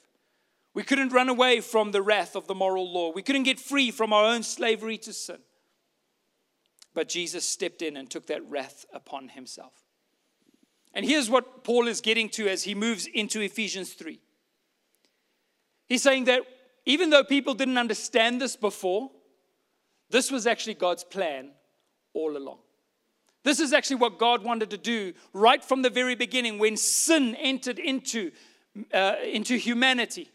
We 0.75 0.83
couldn't 0.83 1.09
run 1.09 1.27
away 1.27 1.59
from 1.59 1.91
the 1.91 2.03
wrath 2.03 2.35
of 2.35 2.45
the 2.45 2.53
moral 2.53 2.93
law. 2.93 3.11
We 3.11 3.23
couldn't 3.23 3.43
get 3.43 3.59
free 3.59 3.89
from 3.89 4.13
our 4.13 4.23
own 4.23 4.43
slavery 4.43 4.99
to 4.99 5.13
sin. 5.13 5.39
But 6.93 7.09
Jesus 7.09 7.43
stepped 7.43 7.81
in 7.81 7.97
and 7.97 8.07
took 8.07 8.27
that 8.27 8.47
wrath 8.47 8.85
upon 8.93 9.29
himself. 9.29 9.73
And 10.93 11.05
here's 11.05 11.29
what 11.29 11.63
Paul 11.63 11.87
is 11.87 12.01
getting 12.01 12.29
to 12.29 12.47
as 12.47 12.63
he 12.63 12.75
moves 12.75 13.05
into 13.05 13.41
Ephesians 13.41 13.93
3. 13.93 14.19
He's 15.87 16.03
saying 16.03 16.25
that 16.25 16.41
even 16.85 17.09
though 17.09 17.23
people 17.23 17.53
didn't 17.53 17.77
understand 17.77 18.41
this 18.41 18.55
before, 18.55 19.11
this 20.09 20.31
was 20.31 20.47
actually 20.47 20.73
God's 20.73 21.03
plan 21.03 21.51
all 22.13 22.35
along. 22.35 22.59
This 23.43 23.59
is 23.59 23.73
actually 23.73 23.97
what 23.97 24.19
God 24.19 24.43
wanted 24.43 24.69
to 24.71 24.77
do 24.77 25.13
right 25.33 25.63
from 25.63 25.81
the 25.81 25.89
very 25.89 26.15
beginning 26.15 26.59
when 26.59 26.75
sin 26.77 27.35
entered 27.35 27.79
into, 27.79 28.31
uh, 28.93 29.15
into 29.23 29.55
humanity. 29.55 30.29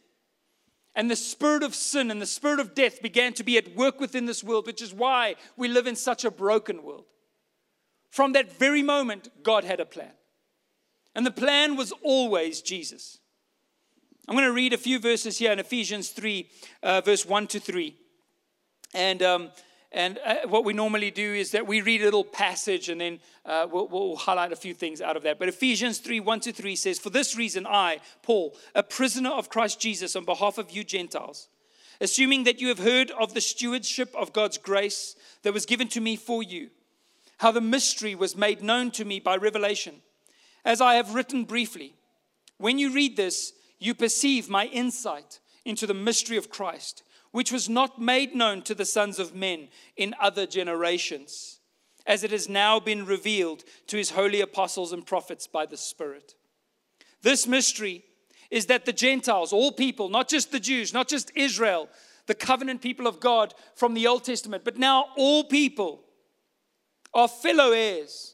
And 0.94 1.10
the 1.10 1.16
spirit 1.16 1.62
of 1.62 1.74
sin 1.74 2.10
and 2.10 2.22
the 2.22 2.26
spirit 2.26 2.60
of 2.60 2.74
death 2.74 3.02
began 3.02 3.32
to 3.34 3.44
be 3.44 3.58
at 3.58 3.74
work 3.74 3.98
within 3.98 4.26
this 4.26 4.44
world, 4.44 4.66
which 4.66 4.80
is 4.80 4.94
why 4.94 5.34
we 5.56 5.68
live 5.68 5.86
in 5.86 5.96
such 5.96 6.24
a 6.24 6.30
broken 6.30 6.82
world. 6.82 7.04
From 8.10 8.32
that 8.32 8.56
very 8.56 8.82
moment, 8.82 9.28
God 9.42 9.64
had 9.64 9.80
a 9.80 9.86
plan. 9.86 10.12
And 11.14 11.24
the 11.24 11.30
plan 11.30 11.76
was 11.76 11.92
always 12.02 12.60
Jesus. 12.60 13.18
I'm 14.26 14.34
going 14.34 14.46
to 14.46 14.52
read 14.52 14.72
a 14.72 14.78
few 14.78 14.98
verses 14.98 15.38
here 15.38 15.52
in 15.52 15.58
Ephesians 15.58 16.10
3, 16.10 16.48
uh, 16.82 17.00
verse 17.02 17.26
1 17.26 17.46
to 17.48 17.60
3. 17.60 17.96
And 18.94 19.22
um, 19.22 19.50
and 19.94 20.18
uh, 20.26 20.48
what 20.48 20.64
we 20.64 20.72
normally 20.72 21.12
do 21.12 21.34
is 21.34 21.52
that 21.52 21.68
we 21.68 21.80
read 21.80 22.00
a 22.00 22.04
little 22.04 22.24
passage 22.24 22.88
and 22.88 23.00
then 23.00 23.20
uh, 23.46 23.68
we'll, 23.70 23.86
we'll, 23.86 24.16
highlight 24.16 24.50
a 24.50 24.56
few 24.56 24.74
things 24.74 25.00
out 25.00 25.16
of 25.16 25.22
that. 25.22 25.38
But 25.38 25.48
Ephesians 25.48 25.98
3 25.98 26.18
1 26.18 26.40
to 26.40 26.52
3 26.52 26.74
says, 26.74 26.98
For 26.98 27.10
this 27.10 27.36
reason, 27.36 27.64
I, 27.64 28.00
Paul, 28.20 28.56
a 28.74 28.82
prisoner 28.82 29.30
of 29.30 29.48
Christ 29.48 29.80
Jesus, 29.80 30.16
on 30.16 30.24
behalf 30.24 30.58
of 30.58 30.72
you 30.72 30.82
Gentiles, 30.82 31.48
assuming 32.00 32.42
that 32.42 32.60
you 32.60 32.68
have 32.68 32.80
heard 32.80 33.12
of 33.12 33.34
the 33.34 33.40
stewardship 33.40 34.12
of 34.16 34.32
God's 34.32 34.58
grace 34.58 35.14
that 35.44 35.54
was 35.54 35.64
given 35.64 35.86
to 35.88 36.00
me 36.00 36.16
for 36.16 36.42
you, 36.42 36.70
how 37.38 37.52
the 37.52 37.60
mystery 37.60 38.16
was 38.16 38.36
made 38.36 38.64
known 38.64 38.90
to 38.92 39.04
me 39.04 39.20
by 39.20 39.36
revelation, 39.36 40.02
as 40.64 40.80
I 40.80 40.94
have 40.94 41.14
written 41.14 41.44
briefly. 41.44 41.94
When 42.58 42.78
you 42.78 42.92
read 42.92 43.16
this, 43.16 43.52
you 43.78 43.94
perceive 43.94 44.48
my 44.48 44.66
insight 44.66 45.40
into 45.64 45.86
the 45.86 45.94
mystery 45.94 46.36
of 46.36 46.50
Christ 46.50 47.02
which 47.34 47.50
was 47.50 47.68
not 47.68 48.00
made 48.00 48.32
known 48.32 48.62
to 48.62 48.76
the 48.76 48.84
sons 48.84 49.18
of 49.18 49.34
men 49.34 49.66
in 49.96 50.14
other 50.20 50.46
generations, 50.46 51.58
as 52.06 52.22
it 52.22 52.30
has 52.30 52.48
now 52.48 52.78
been 52.78 53.04
revealed 53.04 53.64
to 53.88 53.96
his 53.96 54.10
holy 54.10 54.40
apostles 54.40 54.92
and 54.92 55.04
prophets 55.04 55.48
by 55.48 55.66
the 55.66 55.76
Spirit. 55.76 56.36
This 57.22 57.48
mystery 57.48 58.04
is 58.52 58.66
that 58.66 58.84
the 58.84 58.92
Gentiles, 58.92 59.52
all 59.52 59.72
people, 59.72 60.08
not 60.08 60.28
just 60.28 60.52
the 60.52 60.60
Jews, 60.60 60.94
not 60.94 61.08
just 61.08 61.32
Israel, 61.34 61.88
the 62.26 62.36
covenant 62.36 62.80
people 62.80 63.08
of 63.08 63.18
God 63.18 63.52
from 63.74 63.94
the 63.94 64.06
Old 64.06 64.22
Testament, 64.22 64.62
but 64.64 64.78
now 64.78 65.06
all 65.16 65.42
people 65.42 66.04
are 67.12 67.26
fellow 67.26 67.72
heirs, 67.72 68.33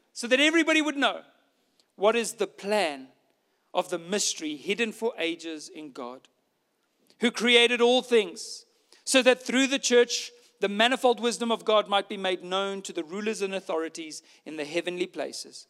so 0.13 0.27
that 0.27 0.39
everybody 0.39 0.81
would 0.81 0.97
know 0.97 1.21
what 1.95 2.15
is 2.15 2.33
the 2.33 2.47
plan 2.47 3.07
of 3.73 3.89
the 3.89 3.99
mystery 3.99 4.55
hidden 4.55 4.91
for 4.91 5.13
ages 5.17 5.69
in 5.69 5.91
God, 5.91 6.27
who 7.19 7.31
created 7.31 7.81
all 7.81 8.01
things 8.01 8.65
so 9.03 9.21
that 9.21 9.43
through 9.43 9.67
the 9.67 9.79
church, 9.79 10.31
the 10.59 10.69
manifold 10.69 11.19
wisdom 11.19 11.51
of 11.51 11.65
God 11.65 11.87
might 11.87 12.09
be 12.09 12.17
made 12.17 12.43
known 12.43 12.81
to 12.83 12.93
the 12.93 13.03
rulers 13.03 13.41
and 13.41 13.53
authorities 13.53 14.21
in 14.45 14.57
the 14.57 14.65
heavenly 14.65 15.07
places. 15.07 15.67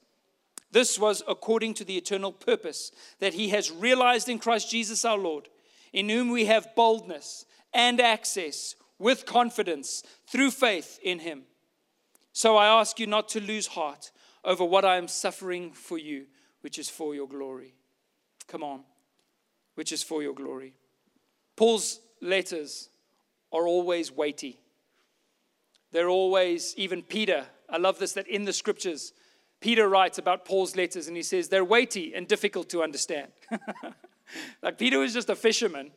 This 0.72 0.98
was 0.98 1.22
according 1.28 1.74
to 1.76 1.84
the 1.84 1.98
eternal 1.98 2.32
purpose 2.32 2.92
that 3.20 3.34
He 3.34 3.50
has 3.50 3.72
realized 3.72 4.30
in 4.30 4.40
Christ 4.40 4.72
Jesus 4.72 5.04
our 5.04 5.18
Lord, 5.18 5.50
in 5.94 6.10
whom 6.10 6.30
we 6.30 6.46
have 6.46 6.76
boldness 6.76 7.46
and 7.74 8.00
access 8.00 8.76
with 8.98 9.26
confidence 9.26 10.04
through 10.28 10.52
faith 10.52 11.00
in 11.04 11.20
Him. 11.20 11.44
So 12.34 12.56
I 12.56 12.68
ask 12.68 13.00
you 13.00 13.08
not 13.08 13.28
to 13.30 13.42
lose 13.42 13.68
heart 13.68 14.12
over 14.44 14.64
what 14.66 14.86
I 14.86 14.98
am 14.98 15.08
suffering 15.08 15.72
for 15.72 15.98
you, 15.98 16.26
which 16.62 16.80
is 16.80 16.90
for 16.90 17.14
your 17.16 17.28
glory. 17.28 17.74
Come 18.48 18.64
on, 18.64 18.82
which 19.76 19.92
is 19.92 20.04
for 20.04 20.22
your 20.22 20.34
glory. 20.34 20.74
Paul's 21.56 22.00
letters 22.22 22.90
are 23.52 23.68
always 23.68 24.12
weighty. 24.12 24.60
They're 25.92 26.10
always, 26.10 26.74
even 26.78 27.02
Peter, 27.02 27.46
I 27.70 27.78
love 27.78 28.00
this 28.00 28.14
that 28.14 28.28
in 28.28 28.46
the 28.46 28.54
scriptures, 28.54 29.14
Peter 29.60 29.88
writes 29.88 30.18
about 30.18 30.46
Paul's 30.46 30.76
letters 30.76 31.08
and 31.08 31.16
he 31.16 31.24
says 31.24 31.50
they're 31.50 31.64
weighty 31.64 32.14
and 32.16 32.28
difficult 32.28 32.70
to 32.70 32.82
understand. 32.82 33.32
like 34.64 34.78
Peter 34.78 35.00
was 35.00 35.14
just 35.14 35.30
a 35.30 35.36
fisherman. 35.36 35.92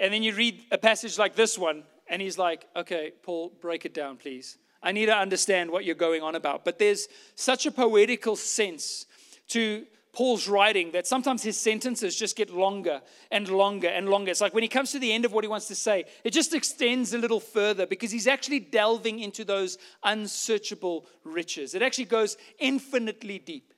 And 0.00 0.12
then 0.12 0.22
you 0.22 0.34
read 0.34 0.62
a 0.70 0.78
passage 0.78 1.18
like 1.18 1.34
this 1.34 1.58
one, 1.58 1.82
and 2.08 2.22
he's 2.22 2.38
like, 2.38 2.66
okay, 2.76 3.12
Paul, 3.22 3.52
break 3.60 3.84
it 3.84 3.92
down, 3.92 4.16
please. 4.16 4.56
I 4.82 4.92
need 4.92 5.06
to 5.06 5.16
understand 5.16 5.70
what 5.70 5.84
you're 5.84 5.94
going 5.94 6.22
on 6.22 6.34
about. 6.34 6.64
But 6.64 6.78
there's 6.78 7.08
such 7.34 7.66
a 7.66 7.70
poetical 7.70 8.36
sense 8.36 9.06
to 9.48 9.86
Paul's 10.12 10.48
writing 10.48 10.92
that 10.92 11.06
sometimes 11.06 11.42
his 11.42 11.58
sentences 11.58 12.16
just 12.16 12.36
get 12.36 12.50
longer 12.50 13.02
and 13.30 13.48
longer 13.48 13.88
and 13.88 14.08
longer. 14.08 14.30
It's 14.30 14.40
like 14.40 14.54
when 14.54 14.62
he 14.62 14.68
comes 14.68 14.90
to 14.92 14.98
the 14.98 15.12
end 15.12 15.24
of 15.24 15.32
what 15.32 15.44
he 15.44 15.48
wants 15.48 15.68
to 15.68 15.74
say, 15.74 16.06
it 16.24 16.32
just 16.32 16.54
extends 16.54 17.12
a 17.12 17.18
little 17.18 17.40
further 17.40 17.86
because 17.86 18.10
he's 18.10 18.26
actually 18.26 18.60
delving 18.60 19.20
into 19.20 19.44
those 19.44 19.78
unsearchable 20.02 21.06
riches. 21.24 21.74
It 21.74 21.82
actually 21.82 22.06
goes 22.06 22.36
infinitely 22.58 23.38
deep, 23.38 23.72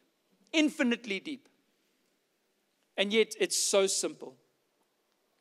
infinitely 0.52 1.20
deep. 1.20 1.48
And 2.96 3.12
yet 3.12 3.34
it's 3.38 3.62
so 3.62 3.86
simple. 3.86 4.36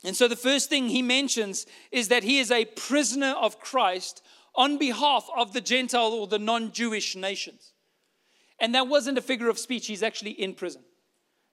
And 0.03 0.15
so 0.15 0.27
the 0.27 0.35
first 0.35 0.69
thing 0.69 0.87
he 0.87 1.01
mentions 1.01 1.65
is 1.91 2.07
that 2.07 2.23
he 2.23 2.39
is 2.39 2.51
a 2.51 2.65
prisoner 2.65 3.35
of 3.39 3.59
Christ 3.59 4.21
on 4.59 4.77
behalf 4.77 5.27
of 5.35 5.53
the 5.53 5.61
Gentile 5.61 6.11
or 6.11 6.27
the 6.27 6.37
non 6.37 6.73
Jewish 6.73 7.15
nations. 7.15 7.71
And 8.59 8.75
that 8.75 8.89
wasn't 8.89 9.17
a 9.17 9.21
figure 9.21 9.49
of 9.49 9.57
speech, 9.57 9.87
he's 9.87 10.03
actually 10.03 10.31
in 10.31 10.53
prison. 10.53 10.83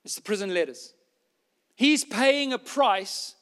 It's 0.05 0.17
the 0.17 0.23
prison 0.23 0.53
letters. 0.53 0.93
He's 1.77 2.05
paying 2.05 2.53
a 2.53 2.59
price 2.59 3.37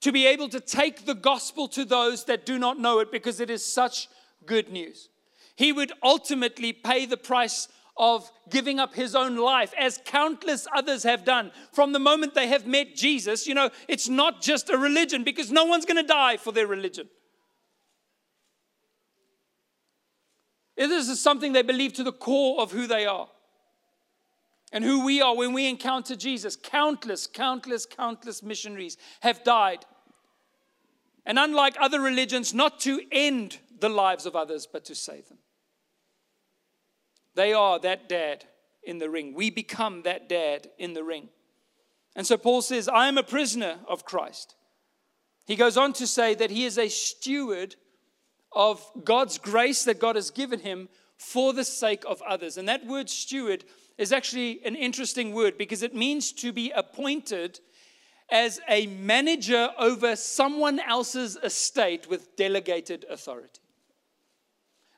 to 0.00 0.10
be 0.10 0.26
able 0.26 0.48
to 0.48 0.60
take 0.60 1.06
the 1.06 1.14
gospel 1.14 1.68
to 1.68 1.84
those 1.84 2.24
that 2.24 2.44
do 2.44 2.58
not 2.58 2.78
know 2.78 2.98
it 2.98 3.12
because 3.12 3.40
it 3.40 3.50
is 3.50 3.64
such 3.64 4.08
good 4.46 4.68
news. 4.68 5.08
He 5.54 5.72
would 5.72 5.92
ultimately 6.02 6.72
pay 6.72 7.06
the 7.06 7.16
price 7.16 7.68
of 7.96 8.30
giving 8.48 8.78
up 8.78 8.94
his 8.94 9.14
own 9.16 9.36
life, 9.36 9.74
as 9.78 10.00
countless 10.04 10.68
others 10.74 11.02
have 11.02 11.24
done 11.24 11.50
from 11.72 11.92
the 11.92 11.98
moment 11.98 12.34
they 12.34 12.46
have 12.46 12.66
met 12.66 12.94
Jesus. 12.94 13.46
You 13.46 13.54
know, 13.54 13.70
it's 13.88 14.08
not 14.08 14.40
just 14.40 14.70
a 14.70 14.78
religion 14.78 15.24
because 15.24 15.50
no 15.50 15.64
one's 15.64 15.84
going 15.84 16.00
to 16.00 16.06
die 16.06 16.36
for 16.36 16.52
their 16.52 16.68
religion. 16.68 17.08
This 20.86 21.08
is 21.08 21.20
something 21.20 21.52
they 21.52 21.62
believe 21.62 21.92
to 21.94 22.04
the 22.04 22.12
core 22.12 22.60
of 22.60 22.70
who 22.70 22.86
they 22.86 23.04
are 23.04 23.28
and 24.72 24.84
who 24.84 25.04
we 25.04 25.20
are 25.20 25.34
when 25.36 25.52
we 25.52 25.68
encounter 25.68 26.14
Jesus. 26.14 26.54
Countless, 26.56 27.26
countless, 27.26 27.84
countless 27.84 28.42
missionaries 28.42 28.96
have 29.20 29.42
died. 29.42 29.84
And 31.26 31.38
unlike 31.38 31.74
other 31.80 32.00
religions, 32.00 32.54
not 32.54 32.78
to 32.80 33.00
end 33.10 33.58
the 33.80 33.88
lives 33.88 34.24
of 34.24 34.36
others, 34.36 34.68
but 34.70 34.84
to 34.86 34.94
save 34.94 35.28
them. 35.28 35.38
They 37.34 37.52
are 37.52 37.78
that 37.80 38.08
dad 38.08 38.44
in 38.82 38.98
the 38.98 39.10
ring. 39.10 39.34
We 39.34 39.50
become 39.50 40.02
that 40.02 40.28
dad 40.28 40.70
in 40.78 40.94
the 40.94 41.04
ring. 41.04 41.28
And 42.14 42.26
so 42.26 42.36
Paul 42.36 42.62
says, 42.62 42.88
I 42.88 43.08
am 43.08 43.18
a 43.18 43.22
prisoner 43.22 43.78
of 43.88 44.04
Christ. 44.04 44.54
He 45.44 45.56
goes 45.56 45.76
on 45.76 45.92
to 45.94 46.06
say 46.06 46.34
that 46.34 46.50
he 46.50 46.64
is 46.64 46.78
a 46.78 46.88
steward 46.88 47.76
of 48.52 48.84
God's 49.04 49.38
grace 49.38 49.84
that 49.84 49.98
God 49.98 50.16
has 50.16 50.30
given 50.30 50.60
him 50.60 50.88
for 51.16 51.52
the 51.52 51.64
sake 51.64 52.04
of 52.06 52.22
others. 52.22 52.56
And 52.56 52.68
that 52.68 52.86
word 52.86 53.10
steward 53.10 53.64
is 53.98 54.12
actually 54.12 54.60
an 54.64 54.76
interesting 54.76 55.32
word 55.34 55.58
because 55.58 55.82
it 55.82 55.94
means 55.94 56.32
to 56.32 56.52
be 56.52 56.70
appointed 56.70 57.60
as 58.30 58.60
a 58.68 58.86
manager 58.86 59.70
over 59.78 60.14
someone 60.14 60.78
else's 60.80 61.36
estate 61.42 62.08
with 62.08 62.36
delegated 62.36 63.04
authority. 63.10 63.60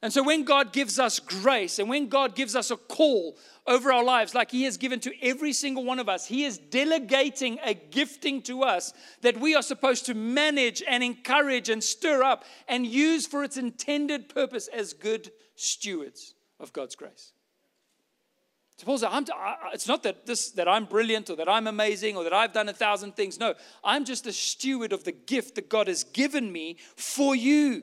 And 0.02 0.10
so, 0.10 0.22
when 0.22 0.44
God 0.44 0.72
gives 0.72 0.98
us 0.98 1.18
grace 1.18 1.78
and 1.78 1.88
when 1.88 2.08
God 2.08 2.34
gives 2.34 2.56
us 2.56 2.70
a 2.70 2.76
call 2.76 3.36
over 3.66 3.92
our 3.92 4.02
lives, 4.02 4.34
like 4.34 4.50
He 4.50 4.62
has 4.62 4.78
given 4.78 4.98
to 5.00 5.12
every 5.22 5.52
single 5.52 5.84
one 5.84 5.98
of 5.98 6.08
us, 6.08 6.26
He 6.26 6.44
is 6.44 6.56
delegating 6.56 7.58
a 7.62 7.74
gifting 7.74 8.40
to 8.42 8.62
us 8.62 8.94
that 9.20 9.38
we 9.38 9.54
are 9.54 9.62
supposed 9.62 10.06
to 10.06 10.14
manage 10.14 10.82
and 10.88 11.02
encourage 11.02 11.68
and 11.68 11.84
stir 11.84 12.22
up 12.22 12.44
and 12.66 12.86
use 12.86 13.26
for 13.26 13.44
its 13.44 13.58
intended 13.58 14.30
purpose 14.30 14.68
as 14.68 14.94
good 14.94 15.32
stewards 15.54 16.34
of 16.58 16.72
God's 16.72 16.96
grace. 16.96 17.32
Suppose 18.78 19.02
I'm, 19.02 19.26
it's 19.74 19.86
not 19.86 20.02
that, 20.04 20.24
this, 20.24 20.52
that 20.52 20.66
I'm 20.66 20.86
brilliant 20.86 21.28
or 21.28 21.36
that 21.36 21.50
I'm 21.50 21.66
amazing 21.66 22.16
or 22.16 22.24
that 22.24 22.32
I've 22.32 22.54
done 22.54 22.70
a 22.70 22.72
thousand 22.72 23.14
things. 23.14 23.38
No, 23.38 23.52
I'm 23.84 24.06
just 24.06 24.26
a 24.26 24.32
steward 24.32 24.94
of 24.94 25.04
the 25.04 25.12
gift 25.12 25.56
that 25.56 25.68
God 25.68 25.88
has 25.88 26.04
given 26.04 26.50
me 26.50 26.78
for 26.96 27.36
you. 27.36 27.82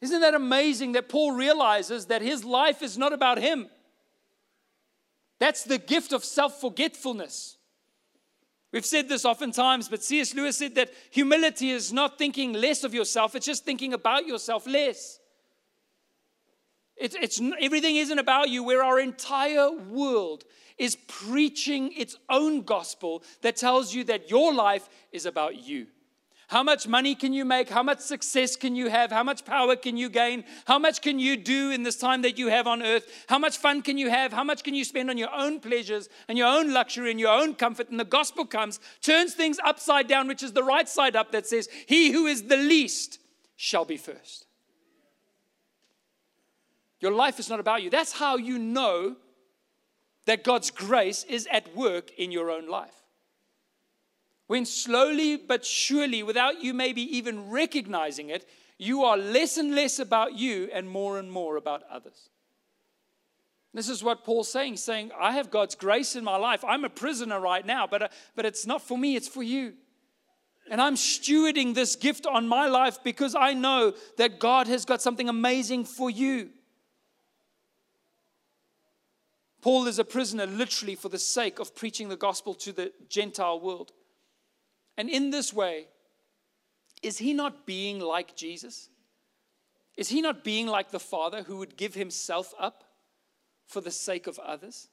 Isn't 0.00 0.20
that 0.20 0.34
amazing 0.34 0.92
that 0.92 1.08
Paul 1.08 1.32
realizes 1.32 2.06
that 2.06 2.22
his 2.22 2.44
life 2.44 2.82
is 2.82 2.96
not 2.96 3.12
about 3.12 3.38
him? 3.38 3.68
That's 5.38 5.64
the 5.64 5.78
gift 5.78 6.12
of 6.12 6.24
self 6.24 6.60
forgetfulness. 6.60 7.56
We've 8.72 8.86
said 8.86 9.08
this 9.08 9.24
oftentimes, 9.24 9.88
but 9.88 10.02
C.S. 10.04 10.34
Lewis 10.34 10.56
said 10.56 10.76
that 10.76 10.92
humility 11.10 11.70
is 11.70 11.92
not 11.92 12.18
thinking 12.18 12.52
less 12.52 12.84
of 12.84 12.94
yourself, 12.94 13.34
it's 13.34 13.46
just 13.46 13.64
thinking 13.64 13.92
about 13.92 14.26
yourself 14.26 14.66
less. 14.66 15.18
It's, 16.96 17.16
it's, 17.20 17.40
everything 17.60 17.96
isn't 17.96 18.18
about 18.18 18.50
you, 18.50 18.62
where 18.62 18.84
our 18.84 19.00
entire 19.00 19.70
world 19.70 20.44
is 20.78 20.96
preaching 21.08 21.92
its 21.96 22.16
own 22.28 22.62
gospel 22.62 23.24
that 23.40 23.56
tells 23.56 23.94
you 23.94 24.04
that 24.04 24.30
your 24.30 24.52
life 24.52 24.88
is 25.10 25.26
about 25.26 25.56
you. 25.56 25.86
How 26.50 26.64
much 26.64 26.88
money 26.88 27.14
can 27.14 27.32
you 27.32 27.44
make? 27.44 27.70
How 27.70 27.84
much 27.84 28.00
success 28.00 28.56
can 28.56 28.74
you 28.74 28.90
have? 28.90 29.12
How 29.12 29.22
much 29.22 29.44
power 29.44 29.76
can 29.76 29.96
you 29.96 30.08
gain? 30.08 30.42
How 30.64 30.80
much 30.80 31.00
can 31.00 31.20
you 31.20 31.36
do 31.36 31.70
in 31.70 31.84
this 31.84 31.96
time 31.96 32.22
that 32.22 32.38
you 32.38 32.48
have 32.48 32.66
on 32.66 32.82
earth? 32.82 33.06
How 33.28 33.38
much 33.38 33.58
fun 33.58 33.82
can 33.82 33.96
you 33.96 34.10
have? 34.10 34.32
How 34.32 34.42
much 34.42 34.64
can 34.64 34.74
you 34.74 34.84
spend 34.84 35.10
on 35.10 35.16
your 35.16 35.32
own 35.32 35.60
pleasures 35.60 36.08
and 36.26 36.36
your 36.36 36.48
own 36.48 36.72
luxury 36.72 37.12
and 37.12 37.20
your 37.20 37.32
own 37.32 37.54
comfort? 37.54 37.88
And 37.88 38.00
the 38.00 38.04
gospel 38.04 38.44
comes, 38.44 38.80
turns 39.00 39.34
things 39.34 39.58
upside 39.64 40.08
down, 40.08 40.26
which 40.26 40.42
is 40.42 40.52
the 40.52 40.64
right 40.64 40.88
side 40.88 41.14
up, 41.14 41.30
that 41.30 41.46
says, 41.46 41.68
He 41.86 42.10
who 42.10 42.26
is 42.26 42.42
the 42.42 42.56
least 42.56 43.20
shall 43.54 43.84
be 43.84 43.96
first. 43.96 44.46
Your 46.98 47.12
life 47.12 47.38
is 47.38 47.48
not 47.48 47.60
about 47.60 47.84
you. 47.84 47.90
That's 47.90 48.12
how 48.12 48.38
you 48.38 48.58
know 48.58 49.14
that 50.26 50.42
God's 50.42 50.72
grace 50.72 51.22
is 51.28 51.46
at 51.52 51.76
work 51.76 52.10
in 52.18 52.32
your 52.32 52.50
own 52.50 52.68
life. 52.68 52.99
When 54.50 54.66
slowly 54.66 55.36
but 55.36 55.64
surely, 55.64 56.24
without 56.24 56.60
you 56.60 56.74
maybe 56.74 57.02
even 57.16 57.50
recognizing 57.50 58.30
it, 58.30 58.48
you 58.78 59.04
are 59.04 59.16
less 59.16 59.58
and 59.58 59.76
less 59.76 60.00
about 60.00 60.36
you 60.36 60.68
and 60.72 60.90
more 60.90 61.20
and 61.20 61.30
more 61.30 61.54
about 61.54 61.84
others. 61.88 62.30
This 63.72 63.88
is 63.88 64.02
what 64.02 64.24
Paul's 64.24 64.50
saying, 64.50 64.78
saying, 64.78 65.12
I 65.16 65.34
have 65.34 65.52
God's 65.52 65.76
grace 65.76 66.16
in 66.16 66.24
my 66.24 66.36
life. 66.36 66.64
I'm 66.64 66.84
a 66.84 66.90
prisoner 66.90 67.38
right 67.38 67.64
now, 67.64 67.86
but, 67.86 68.02
uh, 68.02 68.08
but 68.34 68.44
it's 68.44 68.66
not 68.66 68.82
for 68.82 68.98
me, 68.98 69.14
it's 69.14 69.28
for 69.28 69.44
you. 69.44 69.74
And 70.68 70.80
I'm 70.80 70.96
stewarding 70.96 71.76
this 71.76 71.94
gift 71.94 72.26
on 72.26 72.48
my 72.48 72.66
life 72.66 72.98
because 73.04 73.36
I 73.36 73.54
know 73.54 73.94
that 74.18 74.40
God 74.40 74.66
has 74.66 74.84
got 74.84 75.00
something 75.00 75.28
amazing 75.28 75.84
for 75.84 76.10
you. 76.10 76.48
Paul 79.62 79.86
is 79.86 80.00
a 80.00 80.04
prisoner 80.04 80.46
literally 80.46 80.96
for 80.96 81.08
the 81.08 81.20
sake 81.20 81.60
of 81.60 81.76
preaching 81.76 82.08
the 82.08 82.16
gospel 82.16 82.54
to 82.54 82.72
the 82.72 82.90
Gentile 83.08 83.60
world. 83.60 83.92
And 84.96 85.08
in 85.08 85.30
this 85.30 85.52
way, 85.52 85.88
is 87.02 87.18
he 87.18 87.32
not 87.32 87.66
being 87.66 87.98
like 88.00 88.36
Jesus? 88.36 88.88
Is 89.96 90.08
he 90.08 90.20
not 90.20 90.44
being 90.44 90.66
like 90.66 90.90
the 90.90 91.00
Father 91.00 91.42
who 91.42 91.56
would 91.56 91.76
give 91.76 91.94
himself 91.94 92.54
up 92.58 92.84
for 93.66 93.80
the 93.80 93.90
sake 93.90 94.26
of 94.26 94.38
others? 94.38 94.88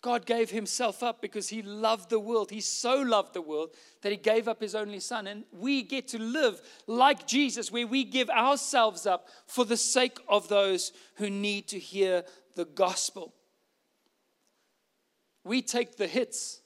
God 0.00 0.26
gave 0.26 0.50
himself 0.50 1.02
up 1.02 1.20
because 1.20 1.48
he 1.48 1.60
loved 1.60 2.08
the 2.08 2.20
world. 2.20 2.50
He 2.50 2.60
so 2.60 3.00
loved 3.00 3.34
the 3.34 3.42
world 3.42 3.70
that 4.02 4.12
he 4.12 4.16
gave 4.16 4.46
up 4.46 4.60
his 4.60 4.74
only 4.74 5.00
son. 5.00 5.26
And 5.26 5.44
we 5.50 5.82
get 5.82 6.06
to 6.08 6.18
live 6.18 6.60
like 6.86 7.26
Jesus, 7.26 7.72
where 7.72 7.86
we 7.86 8.04
give 8.04 8.30
ourselves 8.30 9.06
up 9.06 9.28
for 9.46 9.64
the 9.64 9.76
sake 9.76 10.18
of 10.28 10.48
those 10.48 10.92
who 11.16 11.28
need 11.30 11.66
to 11.68 11.78
hear 11.78 12.24
the 12.54 12.64
gospel. 12.64 13.34
We 15.42 15.62
take 15.62 15.96
the 15.96 16.06
hits 16.06 16.60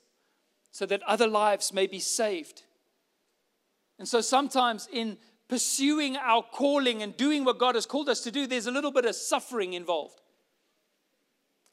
so 0.72 0.86
that 0.86 1.02
other 1.02 1.26
lives 1.28 1.72
may 1.72 1.86
be 1.86 2.00
saved. 2.00 2.62
And 3.98 4.08
so 4.08 4.20
sometimes 4.20 4.88
in 4.92 5.18
pursuing 5.48 6.16
our 6.16 6.42
calling 6.42 7.02
and 7.02 7.16
doing 7.16 7.44
what 7.44 7.58
God 7.58 7.74
has 7.74 7.86
called 7.86 8.08
us 8.08 8.22
to 8.22 8.30
do, 8.30 8.46
there's 8.46 8.66
a 8.66 8.70
little 8.70 8.90
bit 8.90 9.04
of 9.04 9.14
suffering 9.14 9.74
involved. 9.74 10.20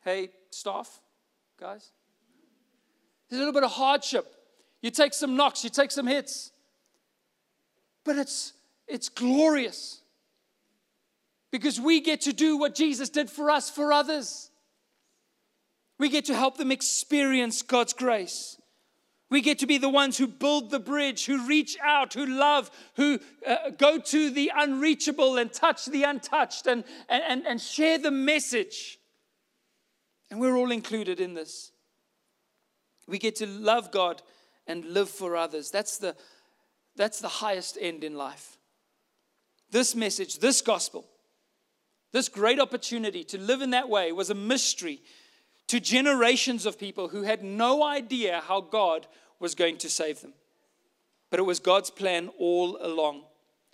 Hey, 0.03 0.29
staff, 0.51 0.99
guys, 1.57 1.91
there's 3.29 3.37
a 3.37 3.45
little 3.45 3.53
bit 3.53 3.63
of 3.63 3.71
hardship. 3.71 4.35
You 4.81 4.91
take 4.91 5.13
some 5.13 5.35
knocks, 5.35 5.63
you 5.63 5.69
take 5.69 5.91
some 5.91 6.07
hits, 6.07 6.51
but 8.03 8.17
it's, 8.17 8.53
it's 8.87 9.07
glorious 9.07 10.01
because 11.51 11.79
we 11.79 12.01
get 12.01 12.21
to 12.21 12.33
do 12.33 12.57
what 12.57 12.75
Jesus 12.75 13.09
did 13.09 13.29
for 13.29 13.49
us 13.49 13.69
for 13.69 13.93
others. 13.93 14.51
We 15.97 16.09
get 16.09 16.25
to 16.25 16.35
help 16.35 16.57
them 16.57 16.71
experience 16.71 17.61
God's 17.61 17.93
grace. 17.93 18.58
We 19.29 19.41
get 19.41 19.59
to 19.59 19.67
be 19.67 19.77
the 19.77 19.89
ones 19.89 20.17
who 20.17 20.27
build 20.27 20.71
the 20.71 20.79
bridge, 20.79 21.25
who 21.25 21.47
reach 21.47 21.77
out, 21.83 22.13
who 22.13 22.25
love, 22.25 22.71
who 22.95 23.19
uh, 23.45 23.69
go 23.77 23.99
to 23.99 24.31
the 24.31 24.51
unreachable 24.55 25.37
and 25.37 25.53
touch 25.53 25.85
the 25.85 26.03
untouched 26.03 26.65
and, 26.65 26.83
and, 27.07 27.45
and 27.45 27.61
share 27.61 27.99
the 27.99 28.09
message. 28.11 28.97
And 30.31 30.39
we're 30.39 30.55
all 30.55 30.71
included 30.71 31.19
in 31.19 31.35
this. 31.35 31.71
We 33.07 33.19
get 33.19 33.35
to 33.37 33.47
love 33.47 33.91
God 33.91 34.23
and 34.65 34.85
live 34.85 35.09
for 35.09 35.35
others. 35.35 35.69
That's 35.69 35.97
the, 35.97 36.15
that's 36.95 37.19
the 37.19 37.27
highest 37.27 37.77
end 37.79 38.03
in 38.03 38.15
life. 38.15 38.57
This 39.71 39.95
message, 39.95 40.39
this 40.39 40.61
gospel, 40.61 41.05
this 42.11 42.29
great 42.29 42.59
opportunity 42.59 43.23
to 43.25 43.37
live 43.37 43.61
in 43.61 43.71
that 43.71 43.89
way 43.89 44.11
was 44.11 44.31
a 44.31 44.35
mystery 44.35 45.01
to 45.69 45.79
generations 45.79 46.65
of 46.65 46.79
people 46.79 47.07
who 47.07 47.21
had 47.21 47.43
no 47.43 47.83
idea 47.83 48.41
how 48.47 48.59
God 48.59 49.07
was 49.39 49.55
going 49.55 49.77
to 49.77 49.89
save 49.89 50.21
them. 50.21 50.33
But 51.29 51.39
it 51.39 51.43
was 51.43 51.59
God's 51.59 51.91
plan 51.91 52.29
all 52.39 52.77
along 52.81 53.23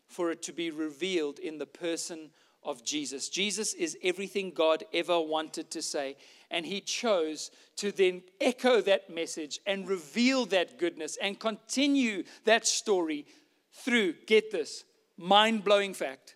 for 0.08 0.30
it 0.30 0.42
to 0.44 0.54
be 0.54 0.72
revealed 0.72 1.40
in 1.40 1.58
the 1.58 1.66
person 1.66 2.32
of 2.64 2.84
Jesus. 2.84 3.30
Jesus 3.30 3.74
is 3.74 3.98
everything 4.04 4.52
God 4.52 4.84
ever 4.94 5.20
wanted 5.20 5.72
to 5.72 5.82
say. 5.82 6.18
And 6.52 6.66
he 6.66 6.82
chose 6.82 7.50
to 7.78 7.94
then 7.94 8.24
echo 8.42 8.82
that 8.82 9.10
message 9.10 9.60
and 9.66 9.88
reveal 9.88 10.46
that 10.48 10.78
goodness 10.78 11.18
and 11.22 11.40
continue 11.40 12.24
that 12.44 12.68
story 12.68 13.26
through, 13.72 14.16
get 14.28 14.52
this, 14.52 14.84
mind 15.18 15.64
blowing 15.64 15.94
fact, 15.94 16.36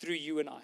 through 0.00 0.16
you 0.16 0.38
and 0.38 0.50
I. 0.50 0.60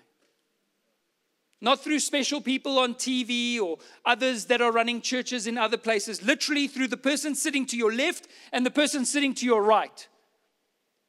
Not 1.60 1.82
through 1.82 1.98
special 1.98 2.40
people 2.40 2.78
on 2.78 2.94
TV 2.94 3.60
or 3.60 3.78
others 4.04 4.44
that 4.46 4.60
are 4.60 4.70
running 4.70 5.00
churches 5.00 5.46
in 5.46 5.58
other 5.58 5.76
places, 5.76 6.22
literally 6.22 6.68
through 6.68 6.88
the 6.88 6.96
person 6.96 7.34
sitting 7.34 7.66
to 7.66 7.76
your 7.76 7.92
left 7.92 8.28
and 8.52 8.64
the 8.64 8.70
person 8.70 9.04
sitting 9.04 9.34
to 9.34 9.46
your 9.46 9.62
right. 9.62 10.06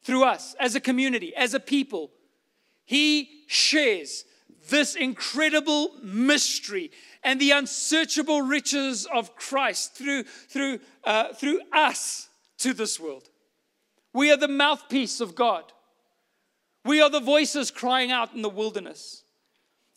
Through 0.02 0.24
us 0.24 0.56
as 0.58 0.74
a 0.74 0.80
community, 0.80 1.34
as 1.36 1.54
a 1.54 1.60
people. 1.60 2.10
He 2.84 3.44
shares 3.46 4.24
this 4.68 4.96
incredible 4.96 5.92
mystery 6.02 6.90
and 7.22 7.40
the 7.40 7.52
unsearchable 7.52 8.42
riches 8.42 9.06
of 9.12 9.36
Christ 9.36 9.94
through, 9.94 10.24
through, 10.24 10.80
uh, 11.04 11.32
through 11.34 11.60
us 11.72 12.28
to 12.58 12.72
this 12.72 12.98
world. 12.98 13.28
We 14.12 14.32
are 14.32 14.36
the 14.36 14.48
mouthpiece 14.48 15.20
of 15.20 15.34
God. 15.34 15.64
We 16.84 17.00
are 17.00 17.10
the 17.10 17.20
voices 17.20 17.70
crying 17.70 18.10
out 18.10 18.34
in 18.34 18.42
the 18.42 18.48
wilderness. 18.48 19.19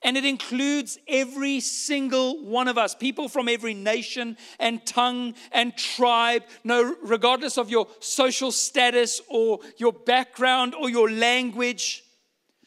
And 0.03 0.17
it 0.17 0.25
includes 0.25 0.97
every 1.07 1.61
single 1.61 2.43
one 2.43 2.67
of 2.67 2.77
us, 2.77 2.93
people 2.93 3.29
from 3.29 3.47
every 3.47 3.73
nation 3.73 4.37
and 4.59 4.85
tongue 4.85 5.33
and 5.51 5.75
tribe, 5.77 6.43
no, 6.65 6.95
regardless 7.01 7.57
of 7.57 7.69
your 7.69 7.87
social 7.99 8.51
status 8.51 9.21
or 9.29 9.59
your 9.77 9.93
background 9.93 10.75
or 10.75 10.89
your 10.89 11.09
language, 11.09 12.03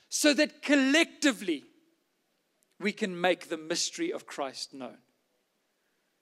so 0.09 0.33
that 0.33 0.63
collectively 0.63 1.65
we 2.81 2.93
can 2.93 3.21
make 3.21 3.49
the 3.49 3.59
mystery 3.59 4.13
of 4.13 4.27
Christ 4.27 4.73
known. 4.73 4.99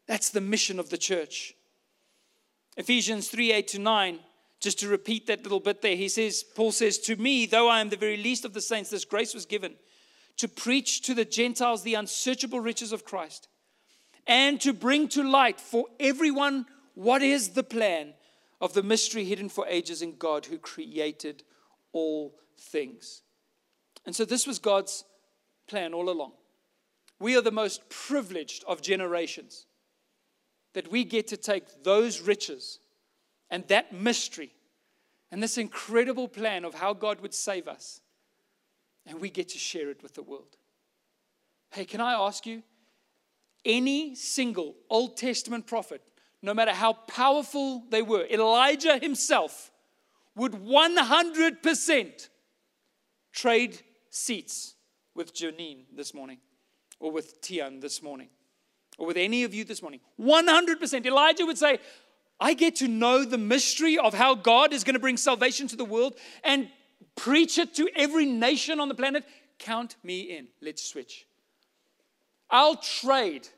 That's 0.09 0.31
the 0.31 0.41
mission 0.41 0.81
of 0.81 0.91
the 0.91 0.99
church. 0.99 1.55
Ephesians 2.77 3.29
3 3.29 3.53
8 3.53 3.69
to 3.69 3.79
9, 3.79 4.19
just 4.61 4.81
to 4.81 4.89
repeat 4.89 5.29
that 5.29 5.45
little 5.45 5.61
bit 5.61 5.81
there, 5.81 5.95
he 5.95 6.09
says, 6.09 6.43
Paul 6.43 6.73
says, 6.73 6.99
To 6.99 7.17
me, 7.17 7.47
though 7.47 7.69
I 7.69 7.81
am 7.81 7.89
the 7.89 7.97
very 7.97 8.17
least 8.17 8.45
of 8.45 8.53
the 8.53 8.61
saints, 8.61 8.91
this 8.91 9.05
grace 9.05 9.33
was 9.33 9.47
given 9.47 9.77
to 10.39 10.49
preach 10.49 11.03
to 11.03 11.15
the 11.15 11.25
Gentiles 11.25 11.83
the 11.83 11.95
unsearchable 11.95 12.61
riches 12.61 12.93
of 12.93 13.05
Christ, 13.05 13.49
and 14.27 14.61
to 14.61 14.73
bring 14.73 15.09
to 15.09 15.23
light 15.23 15.61
for 15.61 15.87
everyone 16.01 16.67
what 16.95 17.23
is 17.23 17.51
the 17.51 17.63
plan 17.63 18.15
of 18.61 18.73
the 18.73 18.83
mystery 18.83 19.25
hidden 19.25 19.49
for 19.49 19.67
ages 19.69 20.01
in 20.03 20.17
God 20.17 20.47
who 20.47 20.59
created 20.59 21.43
all 21.93 22.35
things. 22.59 23.23
And 24.07 24.15
so 24.15 24.25
this 24.25 24.47
was 24.47 24.59
God's 24.59 25.05
plan 25.67 25.95
all 25.95 26.11
along. 26.11 26.33
We 27.21 27.37
are 27.37 27.43
the 27.43 27.51
most 27.51 27.89
privileged 27.89 28.65
of 28.67 28.83
generations 28.83 29.67
that 30.75 30.91
we 30.91 31.05
get 31.05 31.29
to 31.29 31.37
take 31.37 31.85
those 31.85 32.21
riches 32.21 32.81
and 33.51 33.67
that 33.69 33.93
mystery 33.93 34.53
and 35.31 35.43
this 35.43 35.59
incredible 35.59 36.29
plan 36.29 36.65
of 36.65 36.75
how 36.75 36.93
God 36.93 37.21
would 37.21 37.35
save 37.35 37.69
us, 37.69 38.01
and 39.07 39.21
we 39.21 39.31
get 39.31 39.51
to 39.51 39.59
share 39.59 39.91
it 39.91 40.03
with 40.03 40.15
the 40.15 40.23
world. 40.23 40.57
Hey, 41.71 41.85
can 41.85 42.01
I 42.01 42.15
ask 42.15 42.47
you? 42.47 42.63
Any 43.65 44.15
single 44.15 44.75
Old 44.91 45.17
Testament 45.17 45.67
prophet, 45.67 46.03
no 46.43 46.55
matter 46.55 46.73
how 46.73 46.93
powerful 46.93 47.85
they 47.89 48.03
were, 48.03 48.27
Elijah 48.27 48.99
himself 48.99 49.71
would 50.37 50.53
100% 50.53 52.29
trade 53.33 53.81
seats 54.11 54.75
with 55.15 55.35
Janine 55.35 55.85
this 55.95 56.13
morning, 56.13 56.39
or 57.01 57.11
with 57.11 57.41
Tian 57.41 57.81
this 57.81 58.03
morning, 58.03 58.29
or 58.99 59.07
with 59.07 59.17
any 59.17 59.45
of 59.45 59.55
you 59.55 59.65
this 59.65 59.81
morning. 59.81 60.01
100%. 60.21 61.07
Elijah 61.07 61.47
would 61.47 61.59
say, 61.59 61.79
I 62.41 62.55
get 62.55 62.77
to 62.77 62.89
know 62.89 63.25
the 63.25 63.39
mystery 63.39 63.97
of 63.97 64.13
how 64.13 64.35
God 64.35 64.73
is 64.73 64.85
going 64.85 64.95
to 64.95 65.01
bring 65.01 65.17
salvation 65.17 65.69
to 65.69 65.77
the 65.77 65.85
world 65.85 66.19
and 66.43 66.69
preach 67.17 67.59
it 67.59 67.75
to 67.75 67.89
every 67.95 68.27
nation 68.27 68.81
on 68.81 68.89
the 68.89 68.95
planet. 68.95 69.25
Count 69.59 69.97
me 70.03 70.21
in. 70.37 70.49
Let's 70.61 70.83
switch. 70.85 71.27
I'll 72.51 72.77
trade 72.77 73.49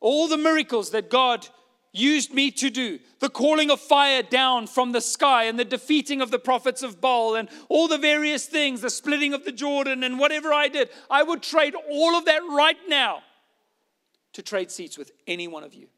all 0.00 0.28
the 0.28 0.36
miracles 0.36 0.90
that 0.90 1.10
God 1.10 1.48
used 1.92 2.32
me 2.32 2.50
to 2.50 2.68
do 2.68 2.98
the 3.20 3.28
calling 3.28 3.70
of 3.70 3.80
fire 3.80 4.22
down 4.22 4.66
from 4.66 4.92
the 4.92 5.00
sky 5.00 5.44
and 5.44 5.58
the 5.58 5.64
defeating 5.64 6.20
of 6.20 6.30
the 6.30 6.38
prophets 6.38 6.82
of 6.82 7.00
Baal 7.00 7.34
and 7.36 7.48
all 7.68 7.88
the 7.88 7.98
various 7.98 8.46
things, 8.46 8.82
the 8.82 8.90
splitting 8.90 9.32
of 9.32 9.44
the 9.44 9.52
Jordan 9.52 10.04
and 10.04 10.18
whatever 10.18 10.52
I 10.52 10.68
did. 10.68 10.90
I 11.10 11.22
would 11.22 11.42
trade 11.42 11.74
all 11.90 12.14
of 12.14 12.26
that 12.26 12.42
right 12.50 12.76
now 12.88 13.22
to 14.34 14.42
trade 14.42 14.70
seats 14.70 14.98
with 14.98 15.12
any 15.26 15.48
one 15.48 15.64
of 15.64 15.74
you 15.74 15.88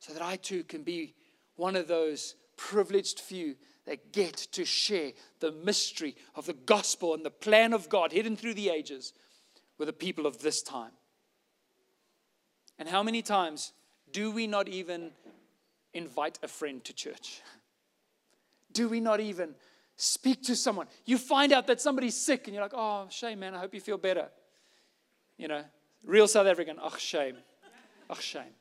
so 0.00 0.12
that 0.12 0.22
I 0.22 0.36
too 0.36 0.62
can 0.64 0.82
be 0.82 1.14
one 1.56 1.74
of 1.74 1.88
those 1.88 2.34
privileged 2.56 3.20
few 3.20 3.56
that 3.88 4.12
get 4.12 4.36
to 4.36 4.66
share 4.66 5.12
the 5.40 5.50
mystery 5.50 6.14
of 6.34 6.44
the 6.44 6.52
gospel 6.52 7.14
and 7.14 7.24
the 7.24 7.30
plan 7.30 7.72
of 7.72 7.88
God 7.88 8.12
hidden 8.12 8.36
through 8.36 8.52
the 8.52 8.68
ages 8.68 9.14
with 9.78 9.86
the 9.86 9.94
people 9.94 10.26
of 10.26 10.42
this 10.42 10.60
time. 10.60 10.90
And 12.78 12.86
how 12.86 13.02
many 13.02 13.22
times 13.22 13.72
do 14.12 14.30
we 14.30 14.46
not 14.46 14.68
even 14.68 15.12
invite 15.94 16.38
a 16.42 16.48
friend 16.48 16.84
to 16.84 16.92
church? 16.92 17.40
Do 18.72 18.90
we 18.90 19.00
not 19.00 19.18
even 19.18 19.54
speak 19.96 20.42
to 20.44 20.54
someone? 20.54 20.86
You 21.06 21.16
find 21.16 21.52
out 21.54 21.66
that 21.68 21.80
somebody's 21.80 22.14
sick 22.14 22.46
and 22.46 22.54
you're 22.54 22.62
like, 22.62 22.74
oh, 22.74 23.06
shame, 23.08 23.40
man, 23.40 23.54
I 23.54 23.58
hope 23.58 23.72
you 23.72 23.80
feel 23.80 23.96
better. 23.96 24.28
You 25.38 25.48
know, 25.48 25.64
real 26.04 26.28
South 26.28 26.46
African, 26.46 26.76
oh, 26.80 26.94
shame. 26.98 27.36
Oh, 28.10 28.18
shame. 28.20 28.54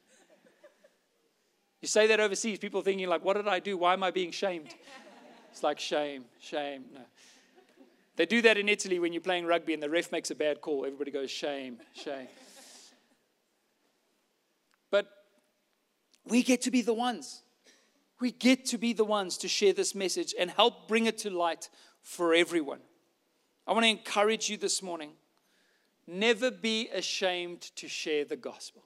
You 1.82 1.90
say 1.90 2.08
that 2.08 2.22
overseas, 2.22 2.58
people 2.58 2.82
thinking, 2.82 3.08
like, 3.10 3.24
what 3.24 3.36
did 3.36 3.48
I 3.48 3.60
do? 3.60 3.78
Why 3.78 3.94
am 3.94 4.04
I 4.04 4.12
being 4.12 4.32
shamed? 4.32 4.74
It's 5.58 5.64
like 5.64 5.80
shame, 5.80 6.26
shame. 6.40 6.84
No. 6.94 7.00
They 8.16 8.28
do 8.28 8.44
that 8.44 8.60
in 8.60 8.70
Italy 8.70 9.00
when 9.00 9.12
you're 9.12 9.24
playing 9.24 9.48
rugby 9.48 9.74
and 9.74 9.82
the 9.82 9.90
ref 9.90 10.12
makes 10.12 10.30
a 10.30 10.36
bad 10.36 10.62
call. 10.62 10.86
Everybody 10.86 11.10
goes, 11.10 11.32
shame, 11.32 11.78
shame. 11.96 12.28
But 14.92 15.08
we 16.28 16.44
get 16.44 16.62
to 16.62 16.70
be 16.70 16.84
the 16.84 16.94
ones. 16.94 17.42
We 18.22 18.30
get 18.30 18.66
to 18.66 18.78
be 18.78 18.94
the 18.94 19.04
ones 19.04 19.36
to 19.40 19.48
share 19.48 19.74
this 19.74 19.96
message 19.96 20.36
and 20.40 20.52
help 20.52 20.88
bring 20.88 21.08
it 21.08 21.18
to 21.20 21.32
light 21.32 21.72
for 22.04 22.36
everyone. 22.36 22.82
I 23.66 23.72
want 23.74 23.84
to 23.84 23.90
encourage 23.90 24.52
you 24.52 24.58
this 24.58 24.84
morning 24.84 25.14
never 26.06 26.52
be 26.52 26.90
ashamed 26.90 27.62
to 27.78 27.88
share 27.88 28.26
the 28.26 28.38
gospel. 28.38 28.84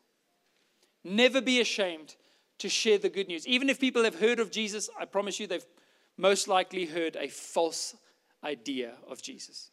Never 1.03 1.41
be 1.41 1.59
ashamed 1.59 2.15
to 2.59 2.69
share 2.69 2.97
the 2.97 3.09
good 3.09 3.27
news. 3.27 3.45
Even 3.45 3.69
if 3.69 3.77
people 3.77 4.05
have 4.05 4.21
heard 4.21 4.39
of 4.39 4.51
Jesus, 4.51 4.89
I 4.97 5.03
promise 5.03 5.37
you 5.37 5.47
they've 5.47 5.65
most 6.17 6.47
likely 6.47 6.85
heard 6.85 7.15
a 7.15 7.27
false 7.27 7.95
idea 8.43 8.93
of 9.09 9.21
Jesus. 9.21 9.71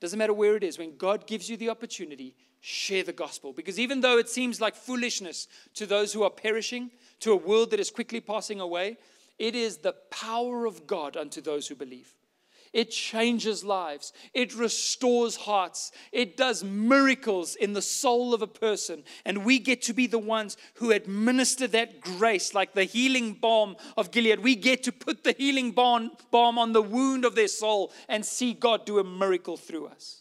Doesn't 0.00 0.18
matter 0.18 0.34
where 0.34 0.56
it 0.56 0.64
is, 0.64 0.78
when 0.78 0.96
God 0.96 1.26
gives 1.26 1.48
you 1.48 1.56
the 1.56 1.70
opportunity, 1.70 2.34
share 2.60 3.02
the 3.02 3.12
gospel. 3.12 3.52
Because 3.52 3.78
even 3.78 4.00
though 4.00 4.18
it 4.18 4.28
seems 4.28 4.60
like 4.60 4.74
foolishness 4.74 5.48
to 5.74 5.86
those 5.86 6.12
who 6.12 6.22
are 6.22 6.30
perishing, 6.30 6.90
to 7.20 7.32
a 7.32 7.36
world 7.36 7.70
that 7.70 7.80
is 7.80 7.90
quickly 7.90 8.20
passing 8.20 8.60
away, 8.60 8.98
it 9.38 9.54
is 9.54 9.78
the 9.78 9.94
power 10.10 10.66
of 10.66 10.86
God 10.86 11.16
unto 11.16 11.40
those 11.40 11.68
who 11.68 11.74
believe. 11.74 12.15
It 12.76 12.90
changes 12.90 13.64
lives. 13.64 14.12
It 14.34 14.54
restores 14.54 15.34
hearts. 15.34 15.92
It 16.12 16.36
does 16.36 16.62
miracles 16.62 17.56
in 17.56 17.72
the 17.72 17.80
soul 17.80 18.34
of 18.34 18.42
a 18.42 18.46
person. 18.46 19.02
And 19.24 19.46
we 19.46 19.58
get 19.58 19.80
to 19.82 19.94
be 19.94 20.06
the 20.06 20.18
ones 20.18 20.58
who 20.74 20.90
administer 20.90 21.66
that 21.68 22.02
grace, 22.02 22.52
like 22.52 22.74
the 22.74 22.84
healing 22.84 23.32
balm 23.32 23.76
of 23.96 24.10
Gilead. 24.10 24.40
We 24.40 24.56
get 24.56 24.82
to 24.82 24.92
put 24.92 25.24
the 25.24 25.32
healing 25.32 25.72
balm, 25.72 26.10
on 26.34 26.74
the 26.74 26.82
wound 26.82 27.24
of 27.24 27.34
their 27.34 27.48
soul 27.48 27.94
and 28.10 28.22
see 28.26 28.52
God 28.52 28.84
do 28.84 28.98
a 28.98 29.04
miracle 29.04 29.56
through 29.56 29.86
us. 29.86 30.20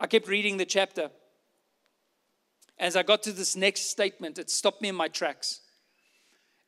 I 0.00 0.08
kept 0.08 0.26
reading 0.26 0.56
the 0.56 0.64
chapter. 0.64 1.12
As 2.80 2.96
I 2.96 3.04
got 3.04 3.22
to 3.22 3.32
this 3.32 3.54
next 3.54 3.82
statement, 3.92 4.40
it 4.40 4.50
stopped 4.50 4.82
me 4.82 4.88
in 4.88 4.96
my 4.96 5.06
tracks. 5.06 5.60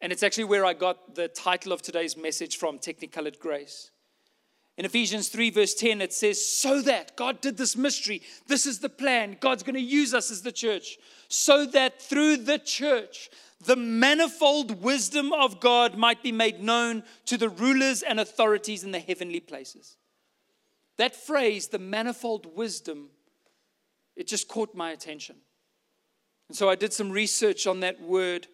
And 0.00 0.12
it's 0.12 0.22
actually 0.22 0.44
where 0.44 0.64
I 0.64 0.74
got 0.74 1.16
the 1.16 1.26
title 1.26 1.72
of 1.72 1.82
today's 1.82 2.16
message 2.16 2.56
from 2.56 2.78
Technicolored 2.78 3.40
Grace. 3.40 3.90
In 4.78 4.84
Ephesians 4.84 5.28
3, 5.28 5.50
verse 5.50 5.74
10, 5.74 6.00
it 6.00 6.12
says, 6.12 6.46
So 6.46 6.80
that 6.82 7.16
God 7.16 7.40
did 7.40 7.56
this 7.56 7.76
mystery. 7.76 8.22
This 8.46 8.64
is 8.64 8.78
the 8.78 8.88
plan. 8.88 9.36
God's 9.40 9.64
going 9.64 9.74
to 9.74 9.80
use 9.80 10.14
us 10.14 10.30
as 10.30 10.42
the 10.42 10.52
church. 10.52 10.98
So 11.26 11.66
that 11.66 12.00
through 12.00 12.38
the 12.38 12.60
church, 12.60 13.28
the 13.64 13.74
manifold 13.74 14.80
wisdom 14.80 15.32
of 15.32 15.58
God 15.58 15.98
might 15.98 16.22
be 16.22 16.30
made 16.30 16.62
known 16.62 17.02
to 17.26 17.36
the 17.36 17.48
rulers 17.48 18.02
and 18.02 18.20
authorities 18.20 18.84
in 18.84 18.92
the 18.92 19.00
heavenly 19.00 19.40
places. 19.40 19.96
That 20.96 21.16
phrase, 21.16 21.66
the 21.66 21.80
manifold 21.80 22.56
wisdom, 22.56 23.08
it 24.14 24.28
just 24.28 24.46
caught 24.46 24.76
my 24.76 24.92
attention. 24.92 25.36
And 26.48 26.56
so 26.56 26.70
I 26.70 26.76
did 26.76 26.92
some 26.92 27.10
research 27.10 27.66
on 27.66 27.80
that 27.80 28.00
word 28.00 28.46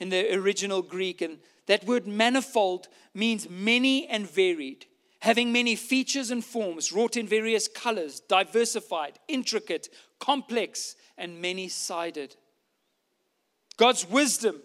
in 0.00 0.08
the 0.08 0.34
original 0.34 0.82
Greek. 0.82 1.22
And 1.22 1.38
that 1.66 1.86
word 1.86 2.08
manifold 2.08 2.88
means 3.14 3.48
many 3.48 4.08
and 4.08 4.28
varied 4.28 4.86
having 5.20 5.52
many 5.52 5.74
features 5.74 6.30
and 6.30 6.44
forms, 6.44 6.92
wrought 6.92 7.16
in 7.16 7.26
various 7.26 7.66
colors, 7.68 8.20
diversified, 8.20 9.18
intricate, 9.26 9.88
complex, 10.20 10.94
and 11.16 11.40
many 11.40 11.68
sided. 11.68 12.36
God's 13.76 14.08
wisdom 14.08 14.60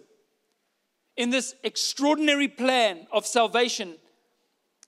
in 1.16 1.30
this 1.30 1.54
extraordinary 1.62 2.48
plan 2.48 3.06
of 3.12 3.26
salvation 3.26 3.96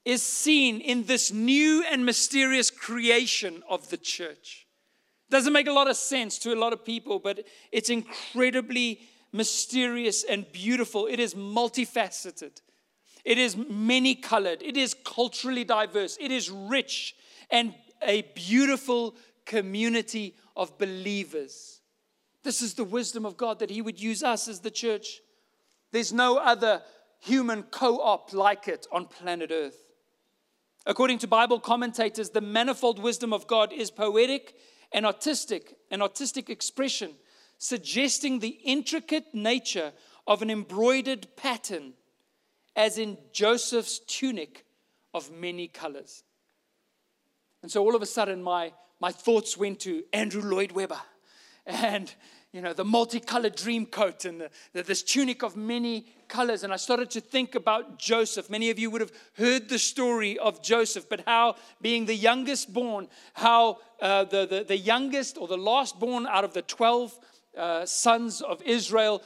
is 0.05 0.23
seen 0.23 0.81
in 0.81 1.05
this 1.05 1.33
new 1.33 1.85
and 1.91 2.05
mysterious 2.05 2.71
creation 2.71 3.63
of 3.69 3.91
the 3.91 3.97
church. 3.97 4.67
Doesn't 5.31 5.53
make 5.53 5.67
a 5.67 5.73
lot 5.73 5.91
of 5.91 5.97
sense 5.97 6.39
to 6.39 6.55
a 6.55 6.59
lot 6.59 6.73
of 6.73 6.85
people, 6.85 7.19
but 7.19 7.45
it's 7.73 7.91
incredibly 7.91 9.01
mysterious 9.33 10.23
and 10.23 10.51
beautiful. 10.53 11.07
It 11.07 11.19
is 11.19 11.35
multifaceted. 11.35 12.61
It 13.27 13.39
is 13.39 13.57
many 13.57 14.15
colored. 14.15 14.63
It 14.63 14.77
is 14.77 14.95
culturally 14.95 15.65
diverse. 15.65 16.17
It 16.21 16.31
is 16.31 16.49
rich 16.49 17.17
and 17.51 17.75
a 18.01 18.23
beautiful 18.37 19.17
community 19.45 20.37
of 20.57 20.79
believers. 20.79 21.81
This 22.45 22.63
is 22.63 22.75
the 22.75 22.85
wisdom 22.85 23.27
of 23.27 23.37
God 23.37 23.59
that 23.59 23.71
He 23.71 23.83
would 23.83 24.01
use 24.01 24.23
us 24.23 24.47
as 24.47 24.61
the 24.61 24.71
church. 24.71 25.21
There's 25.91 26.13
no 26.13 26.37
other 26.37 26.83
human 27.19 27.65
co 27.65 28.01
op 28.01 28.33
like 28.33 28.69
it 28.69 28.87
on 28.93 29.07
planet 29.07 29.51
Earth. 29.53 29.89
According 30.87 31.19
to 31.19 31.27
Bible 31.27 31.59
commentators, 31.59 32.31
the 32.31 32.41
manifold 32.41 33.01
wisdom 33.01 33.33
of 33.33 33.49
God 33.49 33.73
is 33.73 33.91
poetic 33.91 34.55
and 34.93 35.05
artistic, 35.05 35.75
an 35.91 36.01
artistic 36.01 36.49
expression, 36.49 37.11
suggesting 37.59 38.39
the 38.39 38.61
intricate 38.65 39.35
nature 39.35 39.93
of 40.29 40.43
an 40.43 40.51
embroidered 40.51 41.27
pattern 41.37 41.95
as 42.77 42.99
in 42.99 43.17
Joseph's 43.33 43.99
tunic 44.01 44.67
of 45.15 45.33
many 45.33 45.67
colors. 45.67 46.23
And 47.63 47.73
so 47.73 47.83
all 47.83 47.97
of 47.97 48.03
a 48.03 48.07
sudden, 48.07 48.43
my, 48.43 48.73
my 49.01 49.11
thoughts 49.11 49.57
went 49.57 49.81
to 49.81 50.05
Andrew 50.13 50.43
Lloyd 50.43 50.73
Webber 50.73 51.01
and, 51.65 52.15
you 52.53 52.61
know, 52.61 52.75
the 52.75 52.85
multicolored 52.85 53.57
dream 53.57 53.87
coat 53.87 54.27
and 54.27 54.43
the, 54.43 54.51
the, 54.75 54.83
this 54.83 55.03
tunic 55.03 55.43
of 55.43 55.57
many 55.57 56.07
colors. 56.29 56.63
And 56.63 56.73
I 56.73 56.77
started 56.77 57.11
to 57.13 57.21
think 57.21 57.55
about 57.55 57.99
Joseph. 57.99 58.51
Many 58.51 58.69
of 58.71 58.79
you 58.79 58.91
would 58.91 59.01
have 59.01 59.13
heard 59.39 59.71
the 59.71 59.79
story 59.79 60.39
of 60.39 60.63
Joseph, 60.63 61.09
but 61.09 61.23
how 61.27 61.57
being 61.81 62.05
the 62.05 62.15
youngest 62.15 62.73
born, 62.73 63.09
how 63.33 63.79
uh, 64.03 64.25
the, 64.25 64.47
the, 64.47 64.65
the 64.65 64.77
youngest 64.77 65.39
or 65.39 65.49
the 65.49 65.57
last 65.57 65.99
born 65.99 66.27
out 66.27 66.45
of 66.45 66.53
the 66.53 66.63
12 66.63 67.19
uh, 67.57 67.87
sons 67.87 68.43
of 68.43 68.61
Israel, 68.63 69.23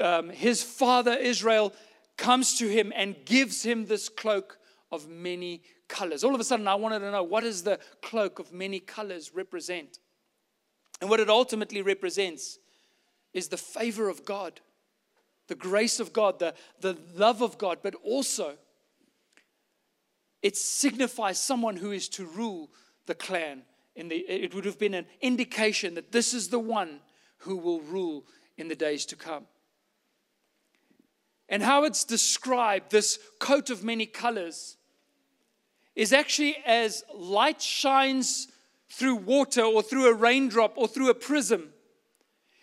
um, 0.00 0.30
his 0.30 0.62
father 0.62 1.12
Israel 1.12 1.74
comes 2.20 2.58
to 2.58 2.68
him 2.68 2.92
and 2.94 3.16
gives 3.24 3.62
him 3.62 3.86
this 3.86 4.08
cloak 4.10 4.58
of 4.92 5.08
many 5.08 5.62
colors. 5.88 6.22
All 6.22 6.34
of 6.34 6.40
a 6.40 6.44
sudden, 6.44 6.68
I 6.68 6.74
wanted 6.74 7.00
to 7.00 7.10
know 7.10 7.22
what 7.22 7.44
does 7.44 7.62
the 7.62 7.80
cloak 8.02 8.38
of 8.38 8.52
many 8.52 8.78
colors 8.78 9.32
represent? 9.34 9.98
And 11.00 11.08
what 11.08 11.18
it 11.18 11.30
ultimately 11.30 11.80
represents 11.80 12.58
is 13.32 13.48
the 13.48 13.56
favor 13.56 14.10
of 14.10 14.26
God, 14.26 14.60
the 15.48 15.54
grace 15.54 15.98
of 15.98 16.12
God, 16.12 16.38
the, 16.38 16.54
the 16.80 16.96
love 17.16 17.40
of 17.40 17.56
God, 17.56 17.78
but 17.82 17.94
also 18.04 18.56
it 20.42 20.56
signifies 20.56 21.40
someone 21.40 21.76
who 21.76 21.90
is 21.90 22.08
to 22.10 22.26
rule 22.26 22.70
the 23.06 23.14
clan. 23.14 23.62
In 23.96 24.08
the, 24.08 24.16
it 24.16 24.54
would 24.54 24.66
have 24.66 24.78
been 24.78 24.94
an 24.94 25.06
indication 25.22 25.94
that 25.94 26.12
this 26.12 26.34
is 26.34 26.48
the 26.48 26.58
one 26.58 27.00
who 27.38 27.56
will 27.56 27.80
rule 27.80 28.26
in 28.58 28.68
the 28.68 28.76
days 28.76 29.06
to 29.06 29.16
come. 29.16 29.46
And 31.50 31.62
how 31.62 31.84
it's 31.84 32.04
described, 32.04 32.92
this 32.92 33.18
coat 33.40 33.68
of 33.68 33.84
many 33.84 34.06
colors, 34.06 34.76
is 35.96 36.12
actually 36.12 36.56
as 36.64 37.02
light 37.12 37.60
shines 37.60 38.46
through 38.88 39.16
water 39.16 39.62
or 39.62 39.82
through 39.82 40.06
a 40.06 40.14
raindrop 40.14 40.78
or 40.78 40.86
through 40.86 41.10
a 41.10 41.14
prism. 41.14 41.72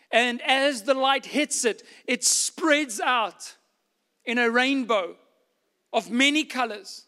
And 0.09 0.41
as 0.41 0.83
the 0.83 0.93
light 0.93 1.25
hits 1.25 1.65
it, 1.65 1.83
it 2.07 2.23
spreads 2.23 3.01
out 3.01 3.55
in 4.23 4.37
a 4.37 4.49
rainbow 4.49 5.17
of 5.91 6.09
many 6.09 6.45
colors. 6.45 7.06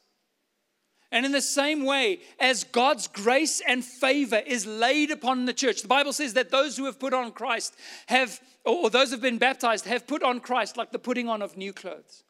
And 1.11 1.25
in 1.25 1.31
the 1.31 1.41
same 1.41 1.85
way, 1.85 2.19
as 2.39 2.63
God's 2.63 3.07
grace 3.07 3.61
and 3.67 3.83
favor 3.83 4.41
is 4.45 4.65
laid 4.65 5.09
upon 5.09 5.45
the 5.45 5.53
church, 5.53 5.81
the 5.81 5.87
Bible 5.87 6.13
says 6.13 6.33
that 6.35 6.51
those 6.51 6.77
who 6.77 6.85
have 6.85 6.99
put 6.99 7.13
on 7.13 7.31
Christ 7.31 7.75
have, 8.07 8.39
or 8.63 8.89
those 8.89 9.09
who 9.09 9.13
have 9.13 9.21
been 9.21 9.39
baptized, 9.39 9.85
have 9.85 10.05
put 10.05 10.21
on 10.21 10.39
Christ 10.39 10.77
like 10.77 10.91
the 10.91 10.99
putting 10.99 11.27
on 11.27 11.41
of 11.41 11.57
new 11.57 11.73
clothes. 11.73 12.23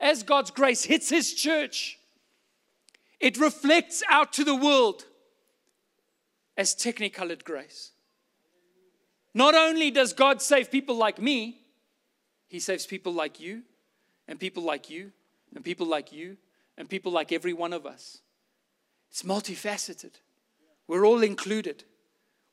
As 0.00 0.22
God's 0.22 0.50
grace 0.50 0.84
hits 0.84 1.08
his 1.08 1.32
church, 1.32 1.98
it 3.20 3.38
reflects 3.38 4.02
out 4.10 4.34
to 4.34 4.44
the 4.44 4.54
world 4.54 5.06
as 6.58 6.74
technicolored 6.74 7.44
grace. 7.44 7.92
Not 9.32 9.54
only 9.54 9.90
does 9.90 10.12
God 10.12 10.42
save 10.42 10.70
people 10.70 10.96
like 10.96 11.20
me, 11.20 11.58
He 12.48 12.60
saves 12.60 12.86
people 12.86 13.12
like 13.12 13.40
you, 13.40 13.62
and 14.28 14.38
people 14.38 14.62
like 14.62 14.90
you, 14.90 15.10
and 15.54 15.64
people 15.64 15.86
like 15.86 16.12
you, 16.12 16.36
and 16.76 16.88
people 16.88 17.12
like 17.12 17.32
every 17.32 17.52
one 17.52 17.72
of 17.72 17.86
us. 17.86 18.20
It's 19.10 19.22
multifaceted. 19.22 20.12
We're 20.88 21.06
all 21.06 21.22
included. 21.22 21.84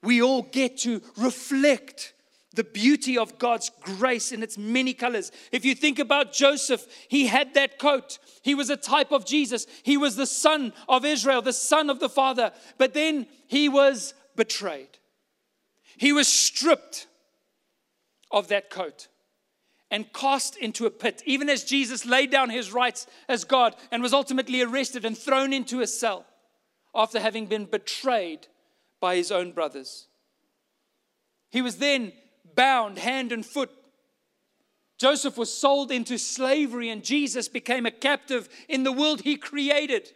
We 0.04 0.22
all 0.22 0.44
get 0.44 0.78
to 0.80 1.02
reflect 1.18 2.14
the 2.54 2.64
beauty 2.64 3.18
of 3.18 3.40
God's 3.40 3.72
grace 3.82 4.32
in 4.32 4.44
its 4.44 4.58
many 4.58 4.94
colors. 4.94 5.32
If 5.52 5.64
you 5.64 5.74
think 5.74 6.00
about 6.00 6.34
Joseph, 6.34 6.86
he 7.08 7.28
had 7.28 7.54
that 7.54 7.80
coat. 7.80 8.20
He 8.42 8.56
was 8.56 8.70
a 8.70 8.78
type 8.78 9.12
of 9.12 9.26
Jesus. 9.26 9.68
He 9.84 9.96
was 9.96 10.16
the 10.16 10.26
son 10.26 10.74
of 10.90 11.06
Israel, 11.06 11.42
the 11.42 11.54
son 11.54 11.90
of 11.90 12.00
the 12.00 12.10
Father. 12.10 12.52
But 12.78 12.94
then 12.94 13.28
he 13.48 13.70
was 13.70 14.14
betrayed. 14.36 14.90
He 15.98 16.12
was 16.12 16.28
stripped 16.28 17.08
of 18.32 18.50
that 18.50 18.70
coat 18.70 19.08
and 19.92 20.12
cast 20.14 20.56
into 20.56 20.86
a 20.86 20.90
pit, 20.90 21.22
even 21.26 21.50
as 21.50 21.66
Jesus 21.66 22.06
laid 22.06 22.32
down 22.32 22.50
his 22.50 22.72
rights 22.72 23.06
as 23.28 23.44
God 23.44 23.76
and 23.92 24.02
was 24.02 24.14
ultimately 24.14 24.62
arrested 24.62 25.04
and 25.04 25.18
thrown 25.18 25.52
into 25.52 25.82
a 25.82 25.88
cell 25.88 26.26
after 26.96 27.20
having 27.20 27.46
been 27.46 27.66
betrayed 27.66 28.48
by 29.02 29.18
his 29.18 29.32
own 29.32 29.52
brothers. 29.52 30.08
He 31.52 31.62
was 31.62 31.78
then 31.78 32.14
bound 32.56 32.98
hand 32.98 33.34
and 33.34 33.46
foot. 33.46 33.70
Joseph 34.98 35.38
was 35.38 35.54
sold 35.54 35.92
into 35.92 36.18
slavery, 36.18 36.90
and 36.90 37.04
Jesus 37.04 37.48
became 37.48 37.86
a 37.86 37.92
captive 37.92 38.48
in 38.70 38.84
the 38.84 38.92
world 38.92 39.22
he 39.22 39.36
created. 39.36 40.10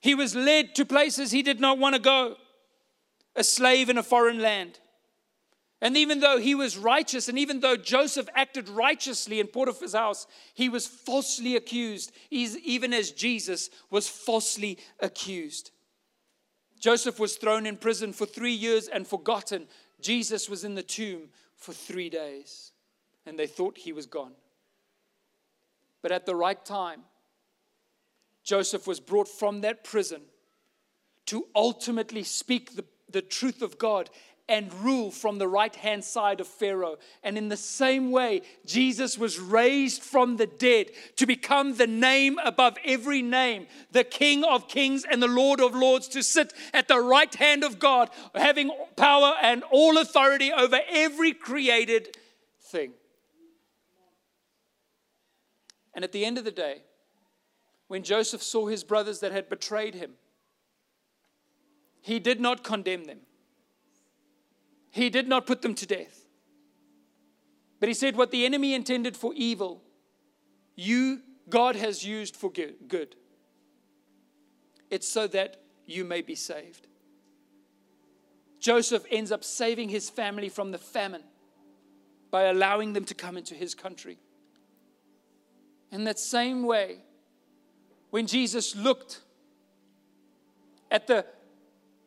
He 0.00 0.14
was 0.14 0.34
led 0.34 0.74
to 0.74 0.84
places 0.84 1.30
he 1.30 1.42
did 1.42 1.60
not 1.60 1.78
want 1.78 1.94
to 1.94 2.00
go, 2.00 2.36
a 3.36 3.44
slave 3.44 3.88
in 3.88 3.96
a 3.96 4.02
foreign 4.02 4.40
land. 4.40 4.80
And 5.82 5.96
even 5.96 6.20
though 6.20 6.38
he 6.38 6.54
was 6.54 6.76
righteous, 6.76 7.28
and 7.28 7.38
even 7.38 7.60
though 7.60 7.76
Joseph 7.76 8.28
acted 8.34 8.68
righteously 8.68 9.40
in 9.40 9.46
Potiphar's 9.46 9.94
house, 9.94 10.26
he 10.52 10.68
was 10.68 10.86
falsely 10.86 11.56
accused, 11.56 12.12
even 12.30 12.92
as 12.92 13.12
Jesus 13.12 13.70
was 13.90 14.06
falsely 14.06 14.78
accused. 15.00 15.70
Joseph 16.78 17.18
was 17.18 17.36
thrown 17.36 17.66
in 17.66 17.76
prison 17.76 18.12
for 18.12 18.26
three 18.26 18.52
years 18.52 18.88
and 18.88 19.06
forgotten. 19.06 19.68
Jesus 20.00 20.50
was 20.50 20.64
in 20.64 20.74
the 20.74 20.82
tomb 20.82 21.28
for 21.56 21.72
three 21.72 22.10
days, 22.10 22.72
and 23.24 23.38
they 23.38 23.46
thought 23.46 23.78
he 23.78 23.92
was 23.92 24.06
gone. 24.06 24.32
But 26.02 26.12
at 26.12 26.26
the 26.26 26.36
right 26.36 26.62
time, 26.62 27.02
Joseph 28.42 28.86
was 28.86 29.00
brought 29.00 29.28
from 29.28 29.60
that 29.60 29.84
prison 29.84 30.22
to 31.26 31.46
ultimately 31.54 32.22
speak 32.22 32.74
the, 32.74 32.84
the 33.10 33.22
truth 33.22 33.62
of 33.62 33.78
God 33.78 34.08
and 34.50 34.74
rule 34.82 35.12
from 35.12 35.38
the 35.38 35.46
right 35.48 35.74
hand 35.76 36.04
side 36.04 36.40
of 36.40 36.48
Pharaoh. 36.48 36.98
And 37.22 37.38
in 37.38 37.48
the 37.48 37.56
same 37.56 38.10
way, 38.10 38.42
Jesus 38.66 39.16
was 39.16 39.38
raised 39.38 40.02
from 40.02 40.36
the 40.36 40.48
dead 40.48 40.90
to 41.16 41.24
become 41.24 41.76
the 41.76 41.86
name 41.86 42.38
above 42.44 42.76
every 42.84 43.22
name, 43.22 43.68
the 43.92 44.02
King 44.02 44.42
of 44.42 44.68
kings 44.68 45.06
and 45.08 45.22
the 45.22 45.28
Lord 45.28 45.60
of 45.60 45.74
lords, 45.74 46.08
to 46.08 46.22
sit 46.22 46.52
at 46.74 46.88
the 46.88 47.00
right 47.00 47.32
hand 47.36 47.62
of 47.62 47.78
God, 47.78 48.10
having 48.34 48.72
power 48.96 49.34
and 49.40 49.62
all 49.70 49.96
authority 49.96 50.52
over 50.52 50.80
every 50.90 51.32
created 51.32 52.16
thing. 52.60 52.92
And 55.94 56.04
at 56.04 56.10
the 56.10 56.24
end 56.24 56.38
of 56.38 56.44
the 56.44 56.50
day, 56.50 56.82
when 57.86 58.02
Joseph 58.02 58.42
saw 58.42 58.66
his 58.66 58.82
brothers 58.82 59.20
that 59.20 59.30
had 59.30 59.48
betrayed 59.48 59.94
him, 59.94 60.12
he 62.00 62.18
did 62.18 62.40
not 62.40 62.64
condemn 62.64 63.04
them. 63.04 63.20
He 64.90 65.10
did 65.10 65.28
not 65.28 65.46
put 65.46 65.62
them 65.62 65.74
to 65.76 65.86
death. 65.86 66.26
But 67.78 67.88
he 67.88 67.94
said, 67.94 68.16
What 68.16 68.30
the 68.30 68.44
enemy 68.44 68.74
intended 68.74 69.16
for 69.16 69.32
evil, 69.34 69.82
you, 70.76 71.20
God, 71.48 71.76
has 71.76 72.04
used 72.04 72.36
for 72.36 72.50
good. 72.50 73.16
It's 74.90 75.08
so 75.08 75.26
that 75.28 75.62
you 75.86 76.04
may 76.04 76.20
be 76.20 76.34
saved. 76.34 76.88
Joseph 78.58 79.04
ends 79.10 79.32
up 79.32 79.42
saving 79.42 79.88
his 79.88 80.10
family 80.10 80.48
from 80.48 80.70
the 80.70 80.78
famine 80.78 81.22
by 82.30 82.42
allowing 82.42 82.92
them 82.92 83.04
to 83.04 83.14
come 83.14 83.36
into 83.36 83.54
his 83.54 83.74
country. 83.74 84.18
In 85.90 86.04
that 86.04 86.18
same 86.18 86.64
way, 86.64 86.98
when 88.10 88.26
Jesus 88.26 88.76
looked 88.76 89.22
at 90.90 91.06
the 91.06 91.24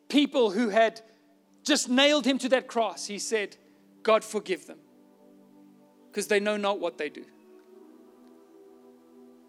people 0.08 0.50
who 0.50 0.68
had 0.68 1.00
just 1.64 1.88
nailed 1.88 2.26
him 2.26 2.38
to 2.38 2.48
that 2.50 2.68
cross, 2.68 3.06
he 3.06 3.18
said, 3.18 3.56
God, 4.02 4.22
forgive 4.22 4.66
them 4.66 4.78
because 6.10 6.28
they 6.28 6.38
know 6.38 6.56
not 6.56 6.78
what 6.78 6.98
they 6.98 7.08
do. 7.08 7.24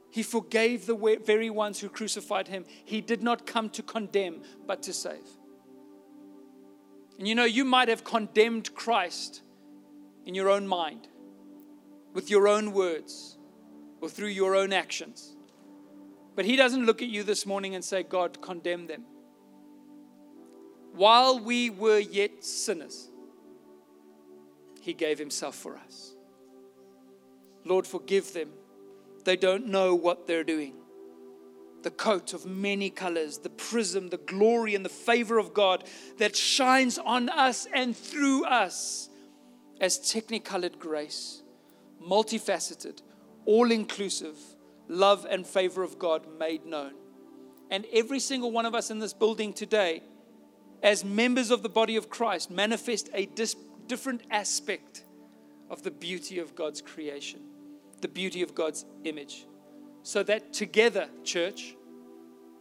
He 0.10 0.23
forgave 0.23 0.86
the 0.86 1.19
very 1.25 1.49
ones 1.49 1.80
who 1.80 1.89
crucified 1.89 2.47
him. 2.47 2.63
He 2.86 3.01
did 3.01 3.21
not 3.21 3.45
come 3.45 3.69
to 3.71 3.84
condemn, 3.84 4.41
but 4.65 4.82
to 4.84 4.93
save. 4.93 5.28
And 7.19 7.28
you 7.28 7.36
know, 7.36 7.43
you 7.43 7.65
might 7.65 7.89
have 7.89 8.06
condemned 8.06 8.73
Christ 8.73 9.41
in 10.25 10.34
your 10.34 10.49
own 10.49 10.67
mind, 10.67 11.10
with 12.13 12.30
your 12.30 12.47
own 12.47 12.71
words, 12.71 13.38
or 13.99 14.08
through 14.08 14.30
your 14.30 14.56
own 14.56 14.71
actions. 14.71 15.36
But 16.34 16.45
He 16.45 16.56
doesn't 16.56 16.86
look 16.86 17.01
at 17.01 17.10
you 17.10 17.23
this 17.23 17.45
morning 17.45 17.75
and 17.75 17.84
say, 17.84 18.01
God, 18.04 18.41
condemn 18.41 18.88
them 18.88 19.04
while 20.95 21.39
we 21.39 21.69
were 21.69 21.99
yet 21.99 22.43
sinners, 22.43 23.10
He 24.81 24.93
gave 24.93 25.19
Himself 25.19 25.55
for 25.55 25.77
us. 25.77 26.13
Lord, 27.63 27.88
forgive 27.88 28.34
them. 28.34 28.49
They 29.23 29.36
don't 29.36 29.67
know 29.67 29.95
what 29.95 30.27
they're 30.27 30.43
doing. 30.43 30.75
The 31.81 31.91
coat 31.91 32.34
of 32.34 32.45
many 32.45 32.89
colors, 32.89 33.39
the 33.39 33.49
prism, 33.49 34.10
the 34.10 34.17
glory, 34.17 34.75
and 34.75 34.86
the 34.86 34.89
favor 34.89 35.38
of 35.38 35.53
God 35.53 35.84
that 36.17 36.36
shines 36.36 36.97
on 36.97 37.29
us 37.29 37.67
and 37.73 37.95
through 37.95 38.45
us 38.45 39.10
as 39.81 40.12
technicolored 40.12 40.79
grace, 40.79 41.43
multifaceted, 42.01 43.01
all 43.45 43.71
inclusive, 43.71 44.38
love 44.88 45.25
and 45.29 45.45
favor 45.45 45.84
of 45.84 45.99
God 45.99 46.25
made 46.39 46.65
known. 46.65 46.93
And 47.69 47.86
every 47.91 48.19
single 48.19 48.51
one 48.51 48.65
of 48.65 48.75
us 48.75 48.91
in 48.91 48.99
this 48.99 49.13
building 49.13 49.53
today 49.53 50.01
as 50.86 51.04
members 51.04 51.50
of 51.50 51.63
the 51.63 51.69
body 51.69 51.95
of 51.95 52.12
Christ, 52.12 52.52
manifest 52.52 53.10
a 53.15 53.26
dis- 53.26 53.56
different 53.88 54.21
aspect 54.30 55.04
of 55.67 55.82
the 55.82 55.89
beauty 55.89 56.38
of 56.38 56.54
God's 56.54 56.80
creation, 56.80 57.39
the 58.02 58.08
beauty 58.08 58.43
of 58.43 58.54
God's 58.54 58.86
image. 59.04 59.48
So 60.04 60.21
that 60.21 60.54
together, 60.54 61.10
church, 61.24 61.76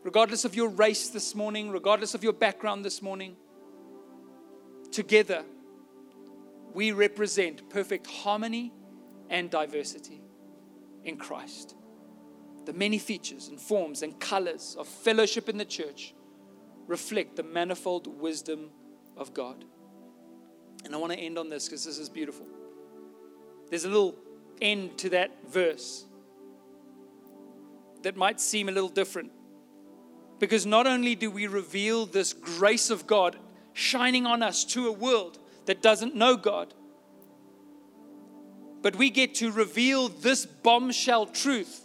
regardless 0.03 0.47
of 0.47 0.55
your 0.55 0.71
race 0.71 1.09
this 1.11 1.35
morning, 1.35 1.71
regardless 1.71 2.15
of 2.15 2.25
your 2.25 2.33
background 2.33 2.83
this 2.83 3.03
morning, 3.03 3.37
together 4.91 5.45
we 6.73 6.93
represent 6.93 7.69
perfect 7.69 8.07
harmony 8.07 8.73
and 9.29 9.51
diversity 9.51 10.23
in 11.05 11.19
Christ. 11.19 11.75
The 12.65 12.73
many 12.73 12.97
features 12.97 13.49
and 13.49 13.61
forms 13.61 14.03
and 14.03 14.19
colors 14.19 14.77
of 14.79 14.89
fellowship 14.89 15.51
in 15.51 15.59
the 15.59 15.67
church 15.67 16.15
reflect 16.87 17.37
the 17.37 17.43
manifold 17.43 18.07
wisdom 18.21 18.71
of 19.17 19.33
God. 19.35 19.65
And 20.85 20.95
I 20.95 20.99
want 20.99 21.13
to 21.13 21.19
end 21.19 21.39
on 21.39 21.49
this 21.49 21.67
because 21.67 21.85
this 21.85 21.99
is 21.99 22.09
beautiful. 22.09 22.47
There's 23.71 23.85
a 23.85 23.89
little 23.89 24.17
end 24.61 24.99
to 24.99 25.11
that 25.11 25.31
verse 25.49 26.05
that 28.03 28.17
might 28.17 28.41
seem 28.41 28.69
a 28.69 28.73
little 28.73 28.89
different. 28.89 29.33
Because 30.39 30.67
not 30.67 30.87
only 30.87 31.15
do 31.15 31.31
we 31.31 31.47
reveal 31.47 32.07
this 32.07 32.33
grace 32.33 32.91
of 32.91 33.07
God 33.07 33.37
shining 33.73 34.27
on 34.27 34.43
us 34.43 34.65
to 34.67 34.89
a 34.89 34.93
world 34.93 35.39
that 35.67 35.81
doesn't 35.81 36.15
know 36.15 36.37
God, 36.37 36.75
but 38.83 38.97
we 38.97 39.09
get 39.09 39.37
to 39.37 39.51
reveal 39.51 40.09
this 40.09 40.45
bombshell 40.45 41.27
truth, 41.27 41.81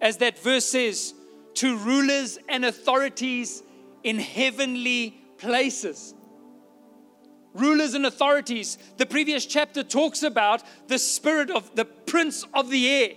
as 0.00 0.18
that 0.18 0.38
verse 0.38 0.66
says, 0.66 1.12
to 1.54 1.76
rulers 1.76 2.38
and 2.48 2.64
authorities 2.64 3.64
in 4.02 4.18
heavenly 4.18 5.20
places. 5.38 6.14
Rulers 7.54 7.94
and 7.94 8.06
authorities. 8.06 8.78
The 8.96 9.06
previous 9.06 9.46
chapter 9.46 9.82
talks 9.82 10.22
about 10.22 10.62
the 10.86 10.98
spirit 10.98 11.50
of 11.50 11.74
the 11.74 11.84
prince 11.84 12.44
of 12.54 12.70
the 12.70 12.88
air, 12.88 13.10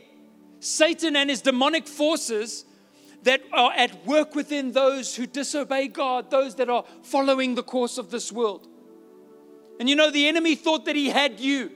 Satan 0.60 1.16
and 1.16 1.30
his 1.30 1.42
demonic 1.42 1.88
forces 1.88 2.66
that 3.24 3.42
are 3.54 3.72
at 3.74 4.06
work 4.06 4.34
within 4.34 4.72
those 4.72 5.16
who 5.16 5.28
disobey 5.28 5.88
God, 5.88 6.32
those 6.32 6.56
that 6.56 6.70
are 6.70 6.86
following 7.04 7.56
the 7.56 7.64
course 7.64 7.98
of 7.98 8.10
this 8.10 8.32
world. 8.32 8.68
And 9.80 9.90
you 9.90 9.96
know, 9.96 10.10
the 10.10 10.28
enemy 10.28 10.56
thought 10.56 10.86
that 10.86 10.96
he 10.96 11.10
had 11.10 11.40
you. 11.40 11.72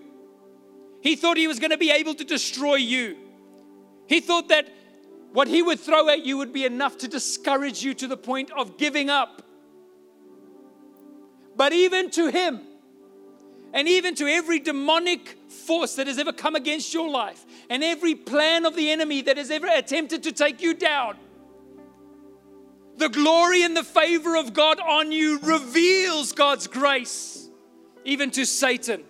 He 1.02 1.16
thought 1.16 1.38
he 1.38 1.48
was 1.48 1.60
going 1.60 1.72
to 1.72 1.78
be 1.78 1.92
able 1.92 2.16
to 2.16 2.24
destroy 2.24 2.76
you. 2.76 3.18
He 4.08 4.22
thought 4.22 4.50
that 4.50 4.70
what 5.36 5.50
he 5.50 5.62
would 5.62 5.82
throw 5.82 6.08
at 6.08 6.26
you 6.26 6.38
would 6.38 6.54
be 6.54 6.64
enough 6.64 6.98
to 7.00 7.10
discourage 7.10 7.84
you 7.84 7.94
to 7.94 8.08
the 8.08 8.16
point 8.16 8.50
of 8.52 8.78
giving 8.78 9.10
up. 9.10 9.42
But 11.58 11.74
even 11.74 12.10
to 12.12 12.30
him, 12.30 12.62
and 13.74 13.86
even 13.86 14.16
to 14.16 14.28
every 14.28 14.60
demonic 14.60 15.38
force 15.50 15.96
that 15.96 16.08
has 16.08 16.18
ever 16.20 16.32
come 16.32 16.56
against 16.56 16.94
your 16.94 17.10
life, 17.10 17.44
and 17.70 17.84
every 17.84 18.16
plan 18.16 18.66
of 18.66 18.78
the 18.78 18.90
enemy 18.90 19.24
that 19.24 19.36
has 19.36 19.52
ever 19.52 19.68
attempted 19.68 20.24
to 20.24 20.32
take 20.32 20.62
you 20.62 20.74
down, 20.74 21.18
the 22.96 23.10
glory 23.10 23.62
and 23.62 23.76
the 23.76 23.84
favor 23.84 24.38
of 24.38 24.54
God 24.54 24.80
on 24.80 25.12
you 25.12 25.40
reveals 25.40 26.32
God's 26.32 26.68
grace, 26.68 27.50
even 28.06 28.32
to 28.32 28.46
Satan. 28.46 29.04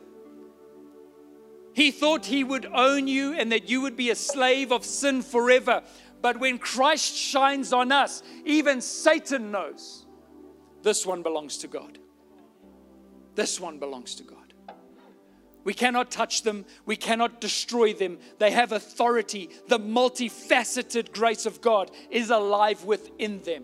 He 1.75 1.91
thought 1.91 2.25
he 2.25 2.45
would 2.45 2.65
own 2.65 3.05
you 3.09 3.33
and 3.33 3.51
that 3.51 3.69
you 3.69 3.81
would 3.81 3.97
be 3.97 4.09
a 4.09 4.15
slave 4.15 4.71
of 4.71 4.85
sin 4.85 5.21
forever. 5.21 5.83
But 6.25 6.39
when 6.39 6.57
Christ 6.57 7.15
shines 7.15 7.71
on 7.71 7.91
us, 7.91 8.23
even 8.45 8.81
Satan 8.81 9.51
knows 9.51 10.07
this 10.81 11.05
one 11.05 11.21
belongs 11.21 11.59
to 11.59 11.67
God. 11.67 11.99
This 13.35 13.59
one 13.59 13.77
belongs 13.77 14.15
to 14.15 14.23
God. 14.23 14.55
We 15.63 15.75
cannot 15.75 16.09
touch 16.09 16.41
them. 16.41 16.65
We 16.83 16.95
cannot 16.95 17.41
destroy 17.41 17.93
them. 17.93 18.17
They 18.39 18.49
have 18.49 18.71
authority. 18.71 19.51
The 19.67 19.77
multifaceted 19.77 21.13
grace 21.13 21.45
of 21.45 21.61
God 21.61 21.91
is 22.09 22.31
alive 22.31 22.85
within 22.85 23.43
them. 23.43 23.63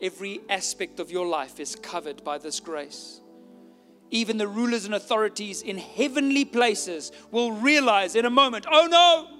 Every 0.00 0.42
aspect 0.48 1.00
of 1.00 1.10
your 1.10 1.26
life 1.26 1.58
is 1.58 1.74
covered 1.74 2.22
by 2.22 2.38
this 2.38 2.60
grace. 2.60 3.20
Even 4.12 4.38
the 4.38 4.46
rulers 4.46 4.84
and 4.84 4.94
authorities 4.94 5.62
in 5.62 5.76
heavenly 5.76 6.44
places 6.44 7.10
will 7.32 7.50
realize 7.50 8.14
in 8.14 8.26
a 8.26 8.30
moment 8.30 8.64
oh 8.70 8.86
no, 8.86 9.39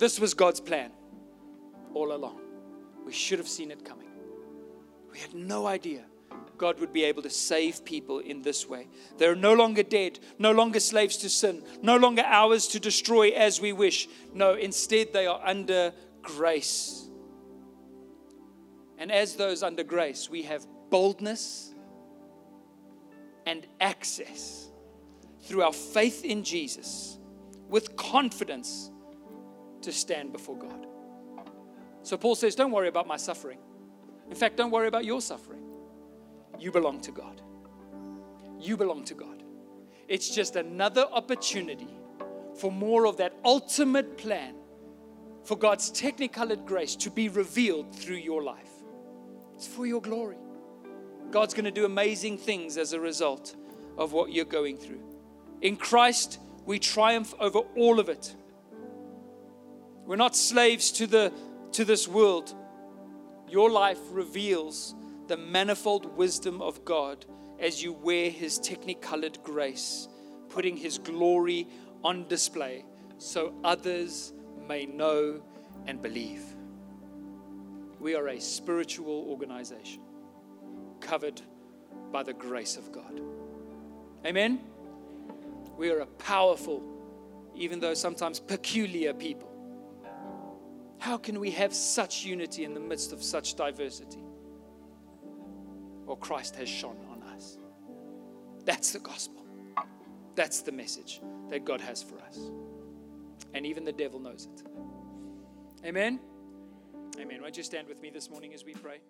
this 0.00 0.18
was 0.18 0.34
God's 0.34 0.60
plan 0.60 0.90
all 1.94 2.12
along. 2.12 2.40
We 3.06 3.12
should 3.12 3.38
have 3.38 3.48
seen 3.48 3.70
it 3.70 3.84
coming. 3.84 4.08
We 5.12 5.18
had 5.18 5.34
no 5.34 5.66
idea 5.66 6.04
God 6.60 6.78
would 6.78 6.92
be 6.92 7.04
able 7.04 7.22
to 7.22 7.30
save 7.30 7.86
people 7.86 8.18
in 8.18 8.42
this 8.42 8.68
way. 8.68 8.86
They're 9.16 9.34
no 9.34 9.54
longer 9.54 9.82
dead, 9.82 10.18
no 10.38 10.52
longer 10.52 10.78
slaves 10.78 11.16
to 11.18 11.30
sin, 11.30 11.62
no 11.80 11.96
longer 11.96 12.22
ours 12.22 12.68
to 12.68 12.78
destroy 12.78 13.30
as 13.30 13.62
we 13.62 13.72
wish. 13.72 14.08
No, 14.34 14.54
instead, 14.54 15.14
they 15.14 15.26
are 15.26 15.40
under 15.42 15.94
grace. 16.20 17.08
And 18.98 19.10
as 19.10 19.36
those 19.36 19.62
under 19.62 19.82
grace, 19.82 20.28
we 20.28 20.42
have 20.42 20.66
boldness 20.90 21.74
and 23.46 23.66
access 23.80 24.68
through 25.40 25.62
our 25.62 25.72
faith 25.72 26.26
in 26.26 26.44
Jesus 26.44 27.18
with 27.70 27.96
confidence 27.96 28.90
to 29.82 29.92
stand 29.92 30.32
before 30.32 30.56
God. 30.56 30.86
So 32.02 32.16
Paul 32.16 32.34
says, 32.34 32.54
Don't 32.54 32.72
worry 32.72 32.88
about 32.88 33.06
my 33.06 33.16
suffering. 33.16 33.58
In 34.28 34.36
fact, 34.36 34.56
don't 34.56 34.70
worry 34.70 34.88
about 34.88 35.04
your 35.04 35.20
suffering. 35.20 35.62
You 36.58 36.70
belong 36.70 37.00
to 37.02 37.12
God. 37.12 37.40
You 38.58 38.76
belong 38.76 39.04
to 39.04 39.14
God. 39.14 39.42
It's 40.08 40.28
just 40.34 40.56
another 40.56 41.06
opportunity 41.10 41.88
for 42.58 42.70
more 42.70 43.06
of 43.06 43.16
that 43.18 43.34
ultimate 43.44 44.18
plan 44.18 44.54
for 45.44 45.56
God's 45.56 45.90
technicolored 45.90 46.66
grace 46.66 46.94
to 46.96 47.10
be 47.10 47.28
revealed 47.28 47.94
through 47.94 48.16
your 48.16 48.42
life. 48.42 48.70
It's 49.56 49.66
for 49.66 49.86
your 49.86 50.00
glory. 50.00 50.36
God's 51.30 51.54
going 51.54 51.64
to 51.64 51.70
do 51.70 51.84
amazing 51.84 52.38
things 52.38 52.76
as 52.76 52.92
a 52.92 53.00
result 53.00 53.56
of 53.96 54.12
what 54.12 54.32
you're 54.32 54.44
going 54.44 54.76
through. 54.76 55.02
In 55.60 55.76
Christ, 55.76 56.38
we 56.66 56.78
triumph 56.78 57.34
over 57.38 57.60
all 57.76 58.00
of 58.00 58.08
it. 58.08 58.34
We're 60.10 60.16
not 60.16 60.34
slaves 60.34 60.90
to, 60.94 61.06
the, 61.06 61.32
to 61.70 61.84
this 61.84 62.08
world. 62.08 62.52
Your 63.48 63.70
life 63.70 64.00
reveals 64.10 64.96
the 65.28 65.36
manifold 65.36 66.16
wisdom 66.16 66.60
of 66.60 66.84
God 66.84 67.24
as 67.60 67.80
you 67.80 67.92
wear 67.92 68.28
His 68.28 68.58
technicolored 68.58 69.38
grace, 69.44 70.08
putting 70.48 70.76
His 70.76 70.98
glory 70.98 71.68
on 72.02 72.26
display 72.26 72.84
so 73.18 73.54
others 73.62 74.32
may 74.66 74.84
know 74.84 75.40
and 75.86 76.02
believe. 76.02 76.42
We 78.00 78.16
are 78.16 78.30
a 78.30 78.40
spiritual 78.40 79.28
organization 79.28 80.02
covered 80.98 81.40
by 82.10 82.24
the 82.24 82.32
grace 82.32 82.76
of 82.76 82.90
God. 82.90 83.20
Amen? 84.26 84.58
We 85.76 85.92
are 85.92 86.00
a 86.00 86.06
powerful, 86.06 86.82
even 87.54 87.78
though 87.78 87.94
sometimes 87.94 88.40
peculiar 88.40 89.14
people. 89.14 89.49
How 91.00 91.16
can 91.16 91.40
we 91.40 91.50
have 91.52 91.72
such 91.74 92.24
unity 92.26 92.64
in 92.64 92.74
the 92.74 92.80
midst 92.80 93.12
of 93.12 93.22
such 93.22 93.54
diversity? 93.54 94.22
Well, 96.04 96.16
Christ 96.16 96.56
has 96.56 96.68
shone 96.68 96.98
on 97.10 97.22
us. 97.34 97.56
That's 98.66 98.92
the 98.92 98.98
gospel. 98.98 99.42
That's 100.34 100.60
the 100.60 100.72
message 100.72 101.22
that 101.48 101.64
God 101.64 101.80
has 101.80 102.02
for 102.02 102.18
us. 102.20 102.38
And 103.54 103.64
even 103.64 103.84
the 103.84 103.92
devil 103.92 104.20
knows 104.20 104.46
it. 104.52 104.62
Amen. 105.86 106.20
Amen. 107.18 107.40
Won't 107.40 107.56
you 107.56 107.62
stand 107.62 107.88
with 107.88 108.02
me 108.02 108.10
this 108.10 108.28
morning 108.28 108.52
as 108.52 108.64
we 108.64 108.74
pray? 108.74 109.00